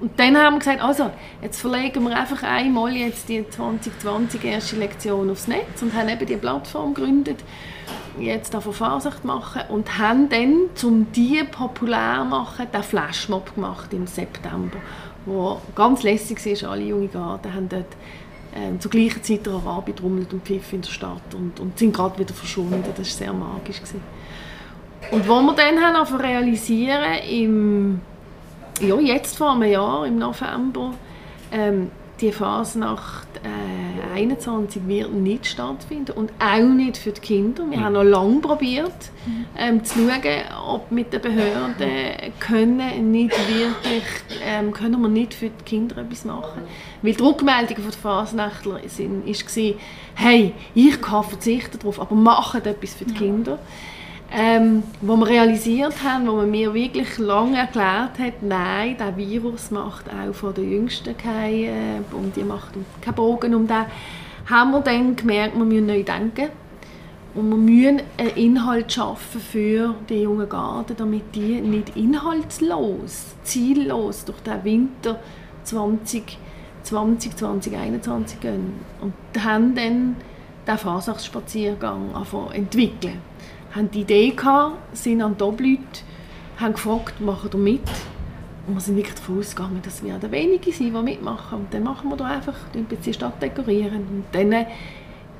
Und 0.00 0.18
dann 0.18 0.36
haben 0.36 0.54
wir 0.54 0.58
gesagt, 0.58 0.82
also, 0.82 1.10
jetzt 1.40 1.60
verlegen 1.60 2.02
wir 2.04 2.16
einfach 2.16 2.42
einmal 2.42 2.94
jetzt 2.94 3.28
die 3.28 3.48
2020 3.48 4.44
erste 4.44 4.76
Lektion 4.76 5.30
aufs 5.30 5.46
Netz 5.46 5.82
und 5.82 5.94
haben 5.94 6.08
eben 6.08 6.26
die 6.26 6.36
Plattform 6.36 6.94
gegründet, 6.94 7.38
jetzt 8.18 8.54
auf 8.54 8.64
Fasnacht 8.74 9.24
machen 9.24 9.62
und 9.68 9.98
haben 9.98 10.28
dann, 10.28 10.68
um 10.82 11.10
die 11.12 11.42
populär 11.44 12.18
zu 12.22 12.24
machen, 12.24 12.66
den 12.72 12.82
Flashmob 12.82 13.54
gemacht 13.54 13.92
im 13.92 14.06
September, 14.06 14.78
wo 15.26 15.60
ganz 15.74 16.02
lässig 16.02 16.44
war, 16.62 16.72
alle 16.72 16.82
junge 16.82 17.08
Garten 17.08 17.54
haben 17.54 17.68
dort 17.68 17.86
ähm, 18.54 18.80
zur 18.80 18.90
gleichen 18.90 19.22
Zeit 19.22 19.46
der 19.46 19.54
Arabi 19.54 19.92
trommelt 19.92 20.32
und 20.32 20.44
pfiff 20.44 20.72
in 20.72 20.82
der 20.82 20.90
Stadt 20.90 21.34
und, 21.34 21.58
und 21.58 21.78
sind 21.78 21.94
gerade 21.94 22.18
wieder 22.18 22.34
verschwunden. 22.34 22.84
Das 22.96 22.98
war 22.98 23.04
sehr 23.04 23.32
magisch. 23.32 23.78
Gewesen. 23.78 24.00
Und 25.10 25.28
wo 25.28 25.40
wir 25.42 25.54
dann 25.54 25.80
haben 25.80 26.16
realisieren, 26.16 27.18
im, 27.28 28.00
ja, 28.80 28.98
jetzt 29.00 29.36
vor 29.36 29.52
einem 29.52 29.70
Jahr, 29.70 30.06
im 30.06 30.18
November, 30.18 30.92
ähm, 31.52 31.90
die 32.20 32.30
Fasnacht 32.30 33.26
äh, 33.42 34.16
21 34.16 34.86
wird 34.86 35.12
nicht 35.12 35.46
stattfinden 35.46 36.12
und 36.12 36.30
auch 36.38 36.62
nicht 36.62 36.96
für 36.96 37.10
die 37.10 37.20
Kinder. 37.20 37.68
Wir 37.68 37.80
haben 37.80 37.94
noch 37.94 38.04
lange 38.04 38.40
probiert, 38.40 39.10
ähm, 39.58 39.84
zu 39.84 39.98
schauen, 39.98 40.44
ob 40.66 40.92
mit 40.92 41.12
den 41.12 41.20
Behörden 41.20 42.32
können, 42.38 43.10
nicht 43.10 43.36
wirklich, 43.48 44.04
ähm, 44.44 44.72
können 44.72 45.00
wir 45.02 45.08
nicht 45.08 45.34
für 45.34 45.50
die 45.50 45.64
Kinder 45.64 45.98
etwas 45.98 46.24
machen. 46.24 46.62
Weil 47.02 47.14
die 47.14 47.22
Rückmeldungen 47.22 47.82
von 47.82 47.90
den 47.90 48.00
Fasnächtler 48.00 48.80
sind, 48.86 49.26
ist 49.26 49.56
war, 49.56 49.74
hey, 50.14 50.52
ich 50.74 51.02
kann 51.02 51.24
verzichten 51.24 51.80
darauf, 51.80 52.00
aber 52.00 52.14
macht 52.14 52.64
etwas 52.64 52.94
für 52.94 53.04
die 53.04 53.14
Kinder. 53.14 53.58
Ähm, 54.32 54.82
wo 55.00 55.16
wir 55.16 55.28
realisiert 55.28 56.02
haben, 56.02 56.26
wo 56.26 56.32
man 56.32 56.50
mir 56.50 56.74
wirklich 56.74 57.18
lange 57.18 57.58
erklärt 57.58 58.18
hat, 58.18 58.42
nein, 58.42 58.96
der 58.98 59.16
Virus 59.16 59.70
macht 59.70 60.06
auch 60.08 60.34
von 60.34 60.54
den 60.54 60.70
Jüngsten 60.70 61.16
keinen, 61.16 61.64
äh, 61.64 62.14
und 62.14 62.34
die 62.34 62.42
macht 62.42 62.72
keinen 63.00 63.14
Bogen 63.14 63.54
um 63.54 63.68
den, 63.68 63.84
haben 64.46 64.72
wir 64.72 64.80
dann 64.80 65.14
gemerkt, 65.14 65.56
wir 65.56 65.64
müssen 65.64 65.86
neu 65.86 66.02
denken. 66.02 66.48
Und 67.34 67.50
wir 67.50 67.56
müssen 67.56 68.02
einen 68.16 68.36
Inhalt 68.36 68.92
schaffen 68.92 69.40
für 69.40 69.94
die 70.08 70.22
jungen 70.22 70.48
Garten, 70.48 70.94
damit 70.96 71.34
die 71.34 71.60
nicht 71.60 71.96
inhaltslos, 71.96 73.34
ziellos 73.42 74.24
durch 74.24 74.40
den 74.40 74.62
Winter 74.64 75.18
2020, 75.64 77.34
2021 77.36 78.40
gehen. 78.40 78.74
Und 79.00 79.14
haben 79.42 79.74
dann 79.74 80.16
den 80.66 80.78
zu 80.78 82.48
entwickeln 82.52 83.20
haben 83.74 83.90
die 83.90 84.02
Idee 84.02 84.30
gehabt, 84.30 84.76
sind 84.96 85.22
an 85.22 85.36
die 85.36 85.42
Obleute, 85.42 85.80
haben 86.58 86.74
gefragt, 86.74 87.20
machen 87.20 87.50
ihr 87.52 87.58
mit? 87.58 87.82
Und 88.66 88.74
wir 88.74 88.80
sind 88.80 88.96
wirklich 88.96 89.16
davon 89.16 89.38
ausgegangen, 89.38 89.80
dass 89.84 90.02
wir 90.02 90.12
werden 90.12 90.30
wenige 90.32 90.72
sein, 90.72 90.94
die 90.94 91.02
mitmachen. 91.02 91.58
Und 91.58 91.74
dann 91.74 91.82
machen 91.82 92.08
wir 92.08 92.16
da 92.16 92.26
einfach, 92.26 92.54
ein 92.74 92.84
bisschen 92.84 93.04
die 93.04 93.14
Stadt 93.14 93.42
dekorieren. 93.42 94.06
Und 94.08 94.24
dann 94.32 94.66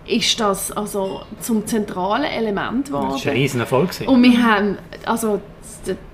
ist 0.06 0.38
das 0.38 0.70
also 0.72 1.22
zum 1.40 1.66
zentralen 1.66 2.24
Element 2.24 2.86
geworden. 2.86 3.10
Das 3.12 3.24
war 3.24 3.32
ein 3.32 3.38
riesen 3.38 3.60
Erfolg. 3.60 3.90
Und 4.06 4.22
wir 4.22 4.42
haben, 4.42 4.78
also 5.06 5.40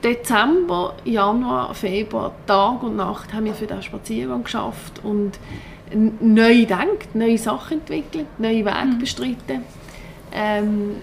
Dezember, 0.05 0.95
Januar, 1.05 1.75
Februar, 1.75 2.33
Tag 2.47 2.83
und 2.83 2.97
Nacht 2.97 3.33
haben 3.33 3.47
wir 3.47 3.55
für 3.55 3.67
diesen 3.67 3.83
Spaziergang 3.83 4.45
geschafft 4.45 5.01
und 5.03 5.39
neu 6.21 6.61
gedacht, 6.61 7.15
neue 7.15 7.39
Sachen 7.39 7.79
entwickelt, 7.79 8.27
neue 8.39 8.65
Wege 8.65 8.97
bestritten. 8.99 9.65
Ähm, 10.33 10.97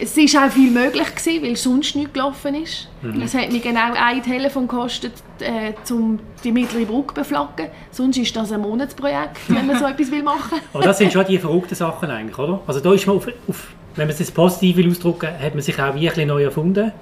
es 0.00 0.16
war 0.16 0.46
auch 0.46 0.50
viel 0.50 0.70
möglich, 0.70 1.14
gewesen, 1.14 1.42
weil 1.42 1.56
sonst 1.56 1.94
nichts 1.94 2.12
gelaufen 2.12 2.54
ist. 2.54 2.88
Mhm. 3.02 3.22
Es 3.22 3.34
hat 3.34 3.52
mir 3.52 3.60
genau 3.60 3.92
ein 3.94 4.22
Telefon 4.22 4.66
gekostet, 4.66 5.12
äh, 5.40 5.72
um 5.92 6.18
die 6.42 6.52
mittlere 6.52 6.86
Brücke 6.86 7.14
zu 7.14 7.20
beflaggen. 7.20 7.66
Sonst 7.90 8.16
ist 8.16 8.34
das 8.34 8.52
ein 8.52 8.60
Monatsprojekt, 8.60 9.38
wenn 9.48 9.66
man 9.66 9.78
so 9.78 9.84
etwas 9.88 10.10
will 10.10 10.22
machen 10.22 10.52
will. 10.52 10.60
Aber 10.72 10.84
das 10.84 10.98
sind 10.98 11.12
schon 11.12 11.26
die 11.26 11.38
verrückten 11.38 11.74
Sachen 11.74 12.10
eigentlich, 12.10 12.38
oder? 12.38 12.60
Also 12.66 12.80
da 12.80 12.92
ist 12.92 13.06
man 13.06 13.16
auf, 13.16 13.28
auf 13.48 13.68
wenn 13.96 14.06
man 14.06 14.16
es 14.16 14.30
positiv 14.30 14.76
will 14.76 14.90
ausdrücken, 14.90 15.28
hat 15.38 15.54
man 15.54 15.62
sich 15.62 15.78
auch 15.80 15.94
wie 15.94 16.08
ein 16.08 16.14
bisschen 16.14 16.28
neu 16.28 16.44
erfunden 16.44 16.92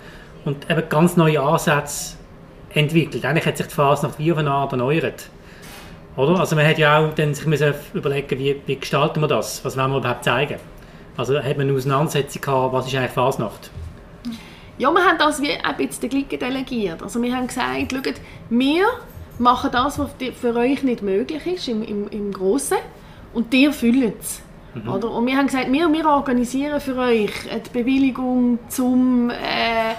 und 0.45 0.69
eben 0.71 0.89
ganz 0.89 1.17
neue 1.17 1.41
Ansätze 1.41 2.17
entwickelt. 2.71 3.25
Eigentlich 3.25 3.47
hat 3.47 3.57
sich 3.57 3.67
die 3.67 3.75
Fasnacht 3.75 4.19
wie 4.19 4.33
auf 4.33 4.39
eine 4.39 4.51
Art 4.51 4.73
erneuert. 4.73 5.29
Oder? 6.17 6.41
Also 6.41 6.57
man 6.57 6.67
hat 6.67 6.79
ja 6.79 6.99
auch 6.99 7.15
dann 7.15 7.35
sich 7.35 7.47
überlegen, 7.95 8.39
wie, 8.39 8.57
wie 8.67 8.77
gestalten 8.77 9.21
wir 9.21 9.29
das? 9.29 9.65
Was 9.65 9.77
wollen 9.77 9.93
wir 9.93 9.99
überhaupt 9.99 10.25
zeigen? 10.25 10.57
Also 11.19 11.37
hat 11.37 11.59
man 11.59 11.69
eine 11.69 11.77
Auseinandersetzung 11.77 12.41
gehabt, 12.41 12.73
was 12.73 12.87
ist 12.87 12.95
eigentlich 12.95 13.11
Fasnacht? 13.11 13.71
Ja, 14.79 14.93
wir 14.93 15.05
haben 15.05 15.19
das 15.19 15.43
wie 15.43 15.51
ein 15.51 15.77
bisschen 15.77 16.09
Glicke 16.09 16.39
delegiert. 16.39 17.03
Also 17.03 17.21
wir 17.21 17.35
haben 17.35 17.49
gesagt, 17.49 17.93
schaut, 17.93 18.15
wir 18.49 18.85
machen 19.41 19.71
das, 19.73 19.99
was 19.99 20.11
für 20.41 20.55
euch 20.55 20.85
nicht 20.85 21.03
möglich 21.03 21.45
ist 21.45 21.67
im, 21.67 21.83
im, 21.83 22.09
im 22.09 22.33
Grossen 22.33 22.79
und 23.35 23.53
ihr 23.53 23.73
füllt 23.73 24.21
es. 24.21 24.41
Mhm. 24.75 24.89
Oder? 24.89 25.11
Und 25.11 25.27
wir 25.27 25.37
haben 25.37 25.47
gesagt, 25.47 25.73
wir, 25.73 25.93
wir 25.93 26.07
organisieren 26.07 26.81
für 26.81 26.97
euch 26.97 27.33
die 27.67 27.79
Bewilligung 27.79 28.61
zum 28.69 29.31
äh, 29.31 29.95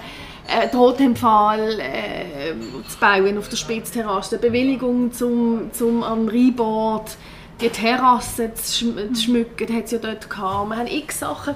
äh, 0.48 0.68
Totempfahl 0.70 1.80
äh, 1.80 2.54
zu 2.88 2.98
bauen 2.98 3.36
auf 3.36 3.50
der 3.50 3.58
Spitzterrasse, 3.58 4.38
die 4.38 4.46
Bewilligung 4.48 5.12
zum, 5.12 5.70
zum 5.72 6.02
am 6.02 6.28
Rheinbord, 6.28 7.16
die 7.60 7.68
Terrasse 7.68 8.54
zu, 8.54 8.92
schm 8.92 9.14
zu 9.14 9.22
schmücken, 9.24 9.66
das 9.66 9.76
hat 9.76 9.84
es 9.84 9.90
ja 9.92 9.98
dort 9.98 10.30
gehabt. 10.30 10.70
Wir 10.70 10.76
haben 10.76 10.86
x 10.86 11.20
Sachen 11.20 11.54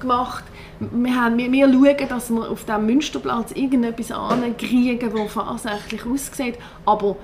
gemacht. 0.00 0.44
Wir, 0.78 1.14
haben, 1.14 1.38
wir, 1.38 1.50
wir 1.50 1.72
schauen, 1.72 2.08
dass 2.08 2.30
wir 2.30 2.50
auf 2.50 2.64
diesem 2.64 2.86
Münsterplatz 2.86 3.52
irgendetwas 3.52 4.12
ankriegen, 4.12 5.12
das 5.14 5.32
fahrsächlich 5.32 6.04
aussieht. 6.04 6.58
Aber, 6.84 7.16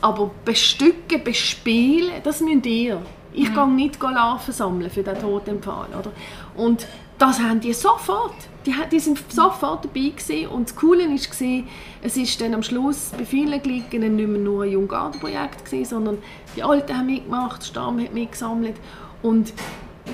aber 0.00 0.30
bestücken, 0.44 1.22
bespielen, 1.22 2.12
das 2.22 2.40
müsst 2.40 2.66
ihr. 2.66 3.02
Ich 3.34 3.50
mhm. 3.50 3.54
gehe 3.54 3.68
nicht 3.68 4.02
Larven 4.02 4.54
sammeln 4.54 4.90
für 4.90 5.02
den 5.02 5.18
Totempfahl. 5.18 5.88
Oder? 5.98 6.12
Und 6.56 6.86
das 7.18 7.40
haben 7.40 7.60
die 7.60 7.72
sofort. 7.72 8.34
Die, 8.64 8.74
die 8.90 9.00
sind 9.00 9.18
sofort 9.32 9.84
dabei 9.84 10.10
gewesen. 10.10 10.48
und 10.48 10.68
das 10.68 10.76
Coole 10.76 11.08
war, 11.08 11.64
es 12.02 12.16
ist 12.16 12.40
dann 12.40 12.54
am 12.54 12.62
Schluss 12.62 13.10
bei 13.16 13.24
vielen 13.24 13.60
Glicken 13.62 14.00
nicht 14.14 14.28
mehr 14.28 14.38
nur 14.38 14.64
ein 14.64 14.72
Junggartenprojekt 14.72 15.64
gewesen, 15.64 15.84
sondern 15.84 16.18
die 16.54 16.62
Alten 16.62 16.96
haben 16.96 17.06
mitgemacht, 17.06 17.62
der 17.62 17.66
Stamm 17.66 18.00
hat 18.00 18.12
mitgesammelt 18.12 18.76
und 19.22 19.52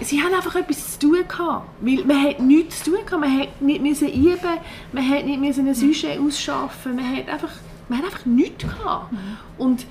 sie 0.03 0.23
haben 0.23 0.35
einfach 0.35 0.55
etwas 0.57 0.99
zu 0.99 1.09
tun 1.09 1.29
gehabt, 1.29 1.69
weil 1.81 2.05
man 2.05 2.23
hat 2.23 2.41
nichts 2.41 2.85
zu 2.85 2.91
tun 2.91 3.01
gehabt, 3.05 3.21
man 3.21 3.39
hat 3.39 3.61
nicht 3.61 3.83
müssen 3.83 4.09
üben, 4.09 4.59
man 4.93 5.09
hat 5.09 5.25
nicht 5.25 5.41
müssen 5.41 5.67
ein 5.67 5.75
Sujet 5.75 6.21
ausschaffen, 6.21 6.97
man 6.97 7.17
hat 7.17 7.29
einfach, 7.29 7.53
man 7.89 7.99
hat 7.99 8.07
einfach 8.07 8.27
nichts 8.27 8.65
gehabt. 8.65 9.13
Mhm. 9.13 9.19
Und 9.59 9.87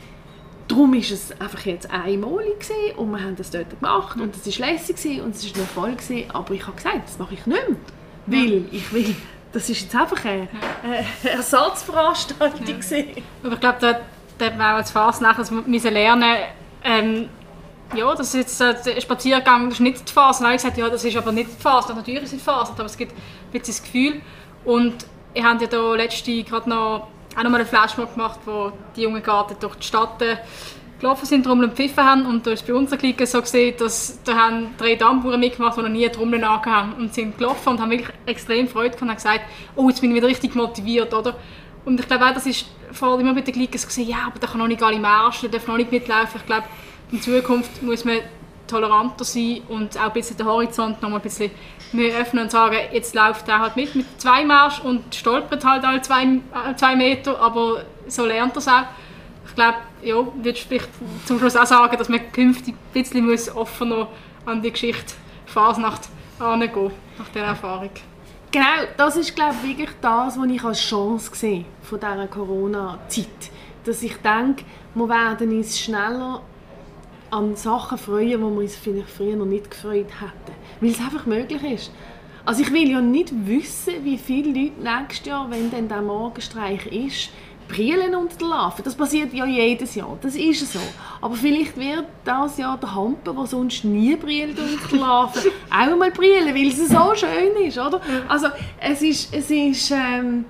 Darum 0.68 0.94
war 0.94 1.00
es 1.00 1.32
einfach 1.40 1.66
jetzt 1.66 1.92
einmalig 1.92 2.60
gewesen 2.60 2.98
und 2.98 3.12
wir 3.12 3.22
haben 3.22 3.36
das 3.36 3.52
dort 3.52 3.70
gemacht 3.70 4.20
und 4.20 4.36
es 4.36 4.60
war 4.60 4.68
lässig 4.68 5.22
und 5.22 5.36
es 5.36 5.46
war 5.46 5.56
ein 5.56 5.62
Erfolg 5.62 5.98
gewesen, 5.98 6.32
aber 6.32 6.54
ich 6.54 6.66
habe 6.66 6.76
gesagt, 6.76 7.02
das 7.06 7.20
mache 7.20 7.34
ich 7.34 7.46
nicht 7.46 7.68
mehr, 7.68 7.78
weil 8.28 8.66
ich 8.72 8.94
will, 8.94 9.16
das 9.52 9.70
ist 9.70 9.82
jetzt 9.82 9.96
einfach 9.96 10.24
eine, 10.24 10.48
eine 10.84 11.32
Ersatzveranstaltung 11.32 12.66
ja. 12.66 12.78
gewesen. 12.78 13.06
Aber 13.44 13.54
ich 13.54 13.60
glaube, 13.60 13.78
da, 13.82 14.00
da 14.38 14.46
haben 14.46 14.58
wir 14.58 14.66
auch 14.66 14.78
als 14.78 14.92
Fasnacht 14.92 15.52
müssen 15.68 15.94
lernen, 15.94 16.38
ähm, 16.84 17.30
ja, 17.96 18.16
das 18.16 18.34
ist 18.34 18.60
jetzt 18.60 18.62
äh, 18.62 18.96
ein 18.96 19.02
Spaziergang, 19.02 19.66
das 19.66 19.76
ist 19.76 19.80
nicht 19.82 20.08
die 20.10 20.12
Phase. 20.12 20.44
Habe 20.44 20.56
ich 20.56 20.62
gesagt, 20.62 20.78
ja, 20.78 20.90
das 20.90 21.04
ist 21.04 21.16
aber 21.16 21.32
nicht 21.32 21.52
die 21.58 21.62
Phase. 21.62 21.94
Natürlich 21.94 22.24
ist 22.24 22.34
es 22.34 22.40
die 22.40 22.44
Phase, 22.44 22.72
aber 22.72 22.86
es 22.86 22.98
gibt 22.98 23.12
ein 23.12 23.52
bisschen 23.52 23.68
das 23.68 23.84
Gefühl. 23.84 24.22
Und 24.66 25.06
ich 25.34 25.44
habe 25.44 25.62
ja 25.64 25.70
da 25.70 25.96
letzte 25.96 26.44
gerade 26.44 26.70
noch 26.70 27.08
auch 27.36 27.44
nochmal 27.44 27.62
einen 27.62 27.70
Flashmob 27.70 28.14
gemacht, 28.14 28.40
wo 28.46 28.72
die 28.96 29.02
jungen 29.02 29.24
Garten 29.24 29.56
durch 29.60 29.76
die 29.76 29.88
Stadt 29.88 30.22
äh, 30.22 30.38
gelaufen 31.00 31.26
sind, 31.26 31.46
Trommeln 31.46 31.72
und 31.72 31.98
haben. 31.98 32.26
Und 32.26 32.48
da 32.48 32.52
ist 32.52 32.66
bei 32.66 32.74
unserer 32.74 32.98
Clique 32.98 33.26
so 33.28 33.42
gesehen, 33.42 33.76
dass 33.78 34.20
da 34.24 34.36
haben 34.36 34.76
drei 34.78 34.96
Dammbauern 34.96 35.40
mitgemacht, 35.40 35.78
die 35.78 35.82
noch 35.82 35.90
nie 35.90 36.08
Trommeln 36.10 36.48
haben 36.48 36.94
und 36.94 37.14
sind 37.14 37.38
gelaufen 37.38 37.70
und 37.70 37.82
haben 37.82 37.92
wirklich 37.92 38.10
extrem 38.26 38.68
Freude 38.68 38.90
gehabt 38.90 39.02
und 39.02 39.10
haben 39.10 39.16
gesagt, 39.18 39.42
oh, 39.76 39.90
jetzt 39.90 40.02
bin 40.02 40.12
ich 40.12 40.18
wieder 40.18 40.28
richtig 40.28 40.56
motiviert, 40.56 41.14
oder? 41.14 41.36
Und 41.86 42.00
ich 42.00 42.08
glaube 42.08 42.26
auch, 42.26 42.34
das 42.34 42.46
ist 42.46 42.66
vor 42.92 43.10
allem 43.10 43.22
immer 43.22 43.34
bei 43.34 43.42
den 43.42 43.54
Clique 43.54 43.78
so 43.78 43.88
gesehen, 43.88 44.08
ja, 44.08 44.28
aber 44.28 44.40
da 44.40 44.48
kann 44.48 44.60
noch 44.60 44.68
nicht 44.68 44.82
alle 44.82 45.00
marschen, 45.00 45.52
da 45.52 45.58
darf 45.58 45.68
noch 45.68 45.78
nicht 45.78 45.92
mitlaufen. 45.92 46.40
Ich 46.40 46.46
glaube, 46.46 46.64
in 47.12 47.22
Zukunft 47.22 47.84
muss 47.84 48.06
man 48.06 48.20
toleranter 48.68 49.26
sein 49.26 49.62
und 49.68 49.98
auch 49.98 50.04
ein 50.04 50.14
bisschen 50.14 50.38
den 50.38 50.46
Horizont 50.46 51.02
noch 51.02 51.10
mal 51.10 51.18
ein 51.18 51.22
bisschen 51.22 51.52
mehr 51.94 52.18
öffnen 52.18 52.44
und 52.44 52.52
sagen, 52.52 52.78
jetzt 52.92 53.16
läuft 53.16 53.48
er 53.48 53.60
halt 53.60 53.76
mit 53.76 53.96
mit 53.96 54.22
zwei 54.22 54.44
Marsch 54.46 54.80
und 54.80 55.14
stolpert 55.14 55.66
halt 55.66 55.84
alle 55.84 56.02
zwei, 56.02 56.40
zwei 56.76 56.96
Meter, 56.96 57.40
aber 57.40 57.84
so 58.08 58.26
lernt 58.26 58.56
er 58.56 58.60
es 58.60 58.68
auch. 58.68 58.84
Ich 59.48 59.56
glaube, 59.56 59.78
ja, 60.02 60.16
würde 60.16 60.60
vielleicht 60.60 60.90
zum 61.26 61.40
Schluss 61.40 61.56
auch 61.56 61.66
sagen, 61.66 61.98
dass 61.98 62.10
man 62.10 62.32
künftig 62.32 62.76
ein 62.76 62.94
bisschen 62.94 63.26
muss 63.26 63.54
offener 63.54 64.08
an 64.46 64.62
die 64.62 64.72
Geschichte 64.72 65.14
Fasnacht 65.46 66.10
herangehen, 66.40 66.92
nach 67.18 67.30
dieser 67.30 67.46
Erfahrung. 67.46 67.92
Genau, 68.52 68.66
das 68.98 69.16
ist 69.16 69.36
glaube 69.36 69.56
ich, 69.64 69.70
wirklich 69.70 69.98
das, 70.02 70.38
was 70.38 70.48
ich 70.48 70.64
als 70.64 70.80
Chance 70.80 71.32
sehe 71.34 71.66
von 71.82 72.00
dieser 72.00 72.28
Corona-Zeit. 72.28 73.28
Dass 73.84 74.04
ich 74.04 74.16
denke, 74.18 74.64
wir 74.96 75.10
werden 75.10 75.58
uns 75.58 75.80
schneller 75.80 76.42
an 77.32 77.56
Sachen 77.56 77.98
freuen, 77.98 78.28
die 78.28 78.38
wir 78.38 78.46
uns 78.46 78.76
vielleicht 78.76 79.10
früher 79.10 79.36
noch 79.36 79.46
nicht 79.46 79.72
gefreut 79.72 80.08
hätten. 80.22 80.56
Weil 80.80 80.92
es 80.92 81.00
einfach 81.00 81.26
möglich 81.26 81.64
ist. 81.64 81.92
Also 82.46 82.62
ich 82.62 82.72
will 82.74 82.90
ja 82.90 83.00
nicht 83.00 83.32
wissen, 83.48 84.04
wie 84.04 84.18
viele 84.18 84.50
Leute 84.50 84.82
nächstes 84.82 85.26
Jahr, 85.28 85.50
wenn 85.50 85.72
dann 85.72 85.88
der 85.88 86.02
Morgenstreich 86.02 86.86
ist, 86.88 87.30
brillen 87.70 88.14
unter 88.16 88.38
der 88.38 88.48
Larve. 88.48 88.84
Das 88.84 88.96
passiert 88.96 89.34
ja 89.34 89.46
jedes 89.46 89.96
Jahr, 89.96 90.18
das 90.22 90.36
ist 90.36 90.74
so. 90.74 90.80
Aber 91.22 91.36
vielleicht 91.36 91.78
wird 91.78 92.06
das 92.26 92.58
Jahr 92.58 92.78
der 92.78 92.94
Hamper, 92.94 93.34
der 93.34 93.46
sonst 93.46 93.86
nie 93.86 94.16
brillt 94.18 94.60
unter 94.60 94.88
der 94.92 95.00
Larve, 95.00 95.40
auch 95.70 95.76
einmal 95.76 96.12
brillen, 96.12 96.54
weil 96.54 96.68
es 96.68 96.90
so 96.90 97.16
schön 97.16 97.66
ist, 97.66 97.78
oder? 97.78 98.02
Also 98.28 98.48
es 98.80 99.02
ist, 99.02 99.34
es 99.34 99.50
ist 99.50 99.92
ähm, 99.92 100.44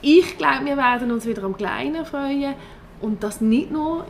ich 0.00 0.36
glaube, 0.38 0.64
wir 0.64 0.76
werden 0.76 1.12
uns 1.12 1.26
wieder 1.26 1.44
am 1.44 1.56
Kleinen 1.56 2.04
freuen 2.04 2.54
und 3.00 3.22
das 3.22 3.40
nicht 3.40 3.70
nur 3.70 4.04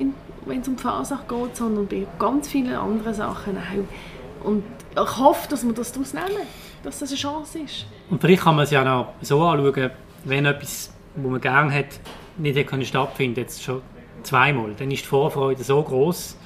wenn 0.47 0.61
es 0.61 0.69
um 0.69 0.77
die 0.77 0.83
Fasnacht 0.83 1.29
geht, 1.29 1.57
sondern 1.57 1.87
bei 1.87 2.07
ganz 2.19 2.49
vielen 2.49 2.75
anderen 2.75 3.15
Sachen 3.15 3.57
auch. 3.57 4.47
Und 4.47 4.65
ich 4.95 5.19
hoffe, 5.19 5.49
dass 5.49 5.65
wir 5.65 5.73
das 5.73 5.93
daraus 5.93 6.13
nehmen, 6.13 6.47
dass 6.83 6.99
das 6.99 7.11
eine 7.11 7.19
Chance 7.19 7.59
ist. 7.61 7.87
Und 8.11 8.21
vielleicht 8.21 8.43
kann 8.43 8.57
man 8.57 8.65
es 8.65 8.71
ja 8.71 8.85
noch 8.85 9.15
so 9.23 9.43
anschauen, 9.43 9.91
wenn 10.25 10.47
etwas, 10.47 10.93
wo 11.17 11.29
man 11.29 11.41
gerne 11.41 11.73
hat, 11.73 12.01
nicht 12.39 12.57
hätte 12.57 12.85
stattfinden 12.85 13.41
jetzt 13.41 13.63
schon 13.63 13.83
zweimal, 14.23 14.75
dann 14.79 14.91
ist 14.91 15.03
die 15.03 15.09
Vorfreude 15.09 15.63
so 15.65 15.83
groß, 15.83 16.37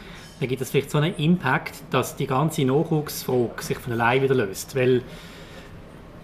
dann 0.40 0.48
gibt 0.48 0.60
es 0.60 0.70
vielleicht 0.70 0.90
so 0.90 0.98
einen 0.98 1.14
Impact, 1.16 1.74
dass 1.90 2.16
die 2.16 2.26
ganze 2.26 2.64
Nachwuchsfrage 2.64 3.62
sich 3.62 3.78
von 3.78 3.92
allein 3.92 4.22
wieder 4.22 4.34
löst. 4.34 4.74
Weil, 4.76 5.02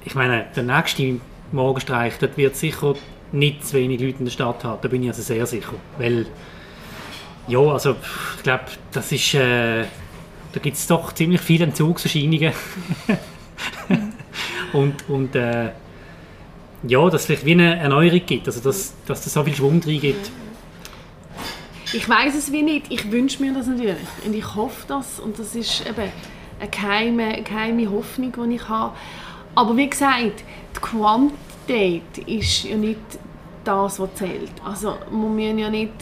ich 0.04 0.14
meine, 0.14 0.46
der 0.54 0.62
nächste 0.62 1.20
Morgenstreich, 1.52 2.18
dort 2.18 2.37
wird 2.37 2.56
sicher 2.56 2.94
nicht 3.32 3.66
zu 3.66 3.76
wenig 3.76 4.00
Leute 4.00 4.18
in 4.18 4.24
der 4.26 4.32
Stadt 4.32 4.64
haben, 4.64 4.78
da 4.82 4.88
bin 4.88 5.02
ich 5.02 5.08
also 5.08 5.22
sehr 5.22 5.46
sicher. 5.46 5.74
Weil 5.98 6.26
ja, 7.48 7.58
also 7.58 7.96
ich 8.37 8.42
glaube, 8.42 8.64
das 8.92 9.11
ist, 9.11 9.35
äh, 9.35 9.85
da 10.52 10.60
gibt 10.60 10.76
es 10.76 10.86
doch 10.86 11.12
ziemlich 11.12 11.40
viele 11.40 11.64
Entzugserscheinungen. 11.64 12.52
und 14.72 15.08
und 15.08 15.34
äh, 15.34 15.70
ja, 16.84 17.04
dass 17.10 17.22
es 17.22 17.26
vielleicht 17.26 17.44
wie 17.44 17.52
eine 17.52 17.76
Erneuerung 17.76 18.22
gibt, 18.26 18.46
also 18.46 18.60
dass, 18.60 18.94
dass 19.06 19.24
es 19.24 19.32
so 19.32 19.44
viel 19.44 19.54
Schwung 19.54 19.80
drin 19.80 20.00
gibt. 20.00 20.30
Ich 21.92 22.08
weiß 22.08 22.34
es 22.34 22.50
wie 22.50 22.62
nicht, 22.62 22.86
ich 22.90 23.10
wünsche 23.12 23.42
mir 23.42 23.52
das 23.52 23.66
natürlich 23.66 23.96
und 24.24 24.34
ich 24.34 24.54
hoffe 24.54 24.84
das 24.88 25.20
und 25.20 25.38
das 25.38 25.54
ist 25.54 25.86
eben 25.86 26.10
eine 26.58 26.70
geheime, 26.70 27.24
eine 27.24 27.42
geheime 27.42 27.90
Hoffnung, 27.90 28.32
die 28.48 28.56
ich 28.56 28.68
habe. 28.68 28.96
Aber 29.54 29.76
wie 29.76 29.88
gesagt, 29.88 30.42
die 30.74 30.80
Quantität 30.80 32.18
ist 32.26 32.64
ja 32.64 32.76
nicht 32.76 32.98
das, 33.64 34.01
was 34.01 34.14
zählt. 34.14 34.53
Also 34.64 34.96
wir 35.11 35.29
müssen 35.29 35.59
ja 35.59 35.70
nicht 35.70 35.92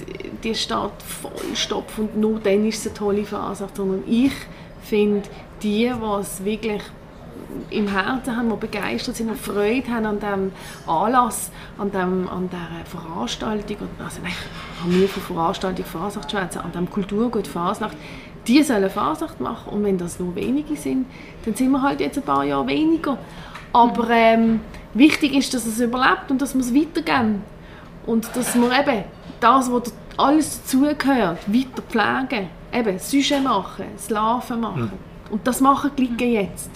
die 0.42 0.54
Stadt 0.54 1.02
vollstopfen 1.02 2.08
und 2.08 2.16
nur 2.16 2.40
dann 2.40 2.66
ist 2.66 2.80
es 2.80 2.86
eine 2.86 2.94
tolle 2.94 3.24
Phase, 3.24 3.68
sondern 3.74 4.02
ich 4.06 4.32
finde, 4.82 5.22
die, 5.62 5.90
die 5.90 6.10
es 6.20 6.44
wirklich 6.44 6.82
im 7.70 7.88
Herzen 7.88 8.36
haben, 8.36 8.50
die 8.50 8.56
begeistert 8.56 9.16
sind 9.16 9.28
und 9.28 9.38
Freude 9.38 9.88
haben 9.88 10.06
an 10.06 10.20
diesem 10.20 10.52
Anlass, 10.86 11.50
an, 11.78 11.90
dem, 11.90 12.28
an 12.28 12.48
dieser 12.48 12.84
Veranstaltung, 12.84 13.88
also 14.02 14.20
ich 14.26 14.82
habe 14.82 14.92
nie 14.92 15.06
von 15.06 15.22
Veranstaltung 15.22 15.84
Fasnacht 15.84 16.30
schwätzen, 16.30 16.60
an 16.60 16.72
diesem 16.72 16.90
Kulturgut 16.90 17.46
Fasnacht, 17.46 17.96
die 18.46 18.62
sollen 18.62 18.88
Fasnacht 18.88 19.40
machen 19.40 19.72
und 19.72 19.84
wenn 19.84 19.98
das 19.98 20.18
nur 20.18 20.34
wenige 20.34 20.76
sind, 20.76 21.06
dann 21.44 21.54
sind 21.54 21.70
wir 21.70 21.82
halt 21.82 22.00
jetzt 22.00 22.18
ein 22.18 22.24
paar 22.24 22.44
Jahre 22.44 22.66
weniger. 22.66 23.18
Aber 23.72 24.10
ähm, 24.10 24.60
wichtig 24.94 25.34
ist, 25.34 25.54
dass 25.54 25.66
es 25.66 25.80
überlebt 25.80 26.30
und 26.30 26.42
dass 26.42 26.54
wir 26.54 26.60
es 26.60 26.74
weitergeben. 26.74 27.42
Und 28.06 28.34
dass 28.34 28.54
wir 28.54 28.78
eben 28.78 29.04
das, 29.40 29.70
was 29.70 29.92
alles 30.16 30.62
dazugehört, 30.62 31.38
weiter 31.46 31.82
pflegen. 31.88 32.48
Eben, 32.72 32.98
Sujet 32.98 33.42
machen, 33.42 33.86
Slaven 33.98 34.60
machen. 34.60 34.82
Mhm. 34.82 35.32
Und 35.32 35.46
das 35.46 35.60
machen 35.60 35.90
die 35.96 36.06
Leute 36.06 36.24
jetzt. 36.24 36.70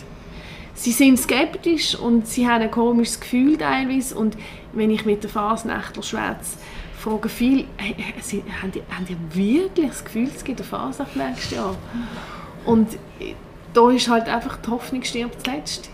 Sie 0.74 0.90
sind 0.90 1.18
skeptisch 1.18 1.94
und 1.94 2.26
sie 2.26 2.48
haben 2.48 2.62
ein 2.62 2.70
komisches 2.70 3.20
Gefühl 3.20 3.56
teilweise. 3.56 4.16
Und 4.16 4.36
wenn 4.72 4.90
ich 4.90 5.04
mit 5.04 5.22
den 5.22 5.30
Fasnächtler 5.30 6.02
schwätze, 6.02 6.58
fragen 6.98 7.28
viele, 7.28 7.64
hey, 7.76 7.94
sie, 8.20 8.42
haben, 8.60 8.72
die, 8.72 8.82
haben 8.90 9.06
die 9.06 9.16
wirklich 9.64 9.88
das 9.88 10.04
Gefühl, 10.04 10.30
es 10.34 10.42
gibt 10.42 10.60
eine 10.60 10.68
Fasnacht 10.68 11.14
nächstes 11.14 11.52
Jahr? 11.52 11.76
Und 12.64 12.88
da 13.72 13.90
ist 13.90 14.08
halt 14.08 14.28
einfach 14.28 14.56
die 14.56 14.70
Hoffnung 14.70 15.02
stirbt 15.02 15.44
zuletzt. 15.44 15.90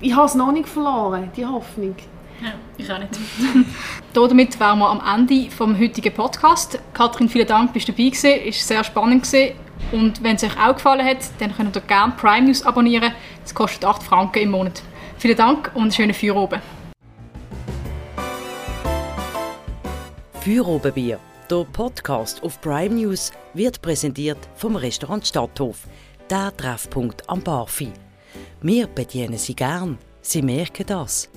Ich 0.00 0.14
habe 0.14 0.26
es 0.26 0.34
noch 0.34 0.52
nicht 0.52 0.68
verloren, 0.68 1.30
die 1.36 1.44
Hoffnung. 1.44 1.96
Ja, 2.40 2.52
ich 2.76 2.90
auch 2.90 2.98
nicht. 2.98 3.18
Damit 4.12 4.60
wären 4.60 4.78
wir 4.78 4.88
am 4.88 5.02
Ende 5.20 5.50
vom 5.50 5.78
heutigen 5.78 6.14
Podcast. 6.14 6.78
Katrin, 6.94 7.28
vielen 7.28 7.48
Dank, 7.48 7.72
bist 7.72 7.88
du 7.88 7.92
dabei 7.92 8.10
gewesen. 8.10 8.40
Es 8.46 8.58
war 8.60 8.76
sehr 8.76 8.84
spannend 8.84 9.24
gewesen. 9.24 9.56
Und 9.90 10.22
wenn 10.22 10.36
es 10.36 10.44
euch 10.44 10.56
auch 10.58 10.74
gefallen 10.74 11.04
hat, 11.04 11.18
dann 11.38 11.56
könnt 11.56 11.76
ihr 11.76 11.82
gerne 11.82 12.12
Prime 12.16 12.46
News 12.46 12.62
abonnieren. 12.64 13.12
Das 13.42 13.54
kostet 13.54 13.84
8 13.84 14.02
Franken 14.02 14.42
im 14.42 14.50
Monat. 14.50 14.82
Vielen 15.18 15.36
Dank 15.36 15.72
und 15.74 15.92
schöne 15.94 16.14
Feierabend. 16.14 16.62
Feierabendbier, 20.40 21.18
der 21.50 21.66
Podcast 21.72 22.42
auf 22.42 22.60
Prime 22.60 22.94
News, 22.94 23.32
wird 23.54 23.82
präsentiert 23.82 24.38
vom 24.54 24.76
Restaurant 24.76 25.26
Stadthof, 25.26 25.86
der 26.30 26.56
Treffpunkt 26.56 27.28
am 27.28 27.42
Barfi. 27.42 27.92
Wir 28.60 28.88
bedienen 28.88 29.38
Sie 29.38 29.54
gern, 29.54 29.98
Sie 30.20 30.42
merken 30.42 30.84
das. 30.86 31.28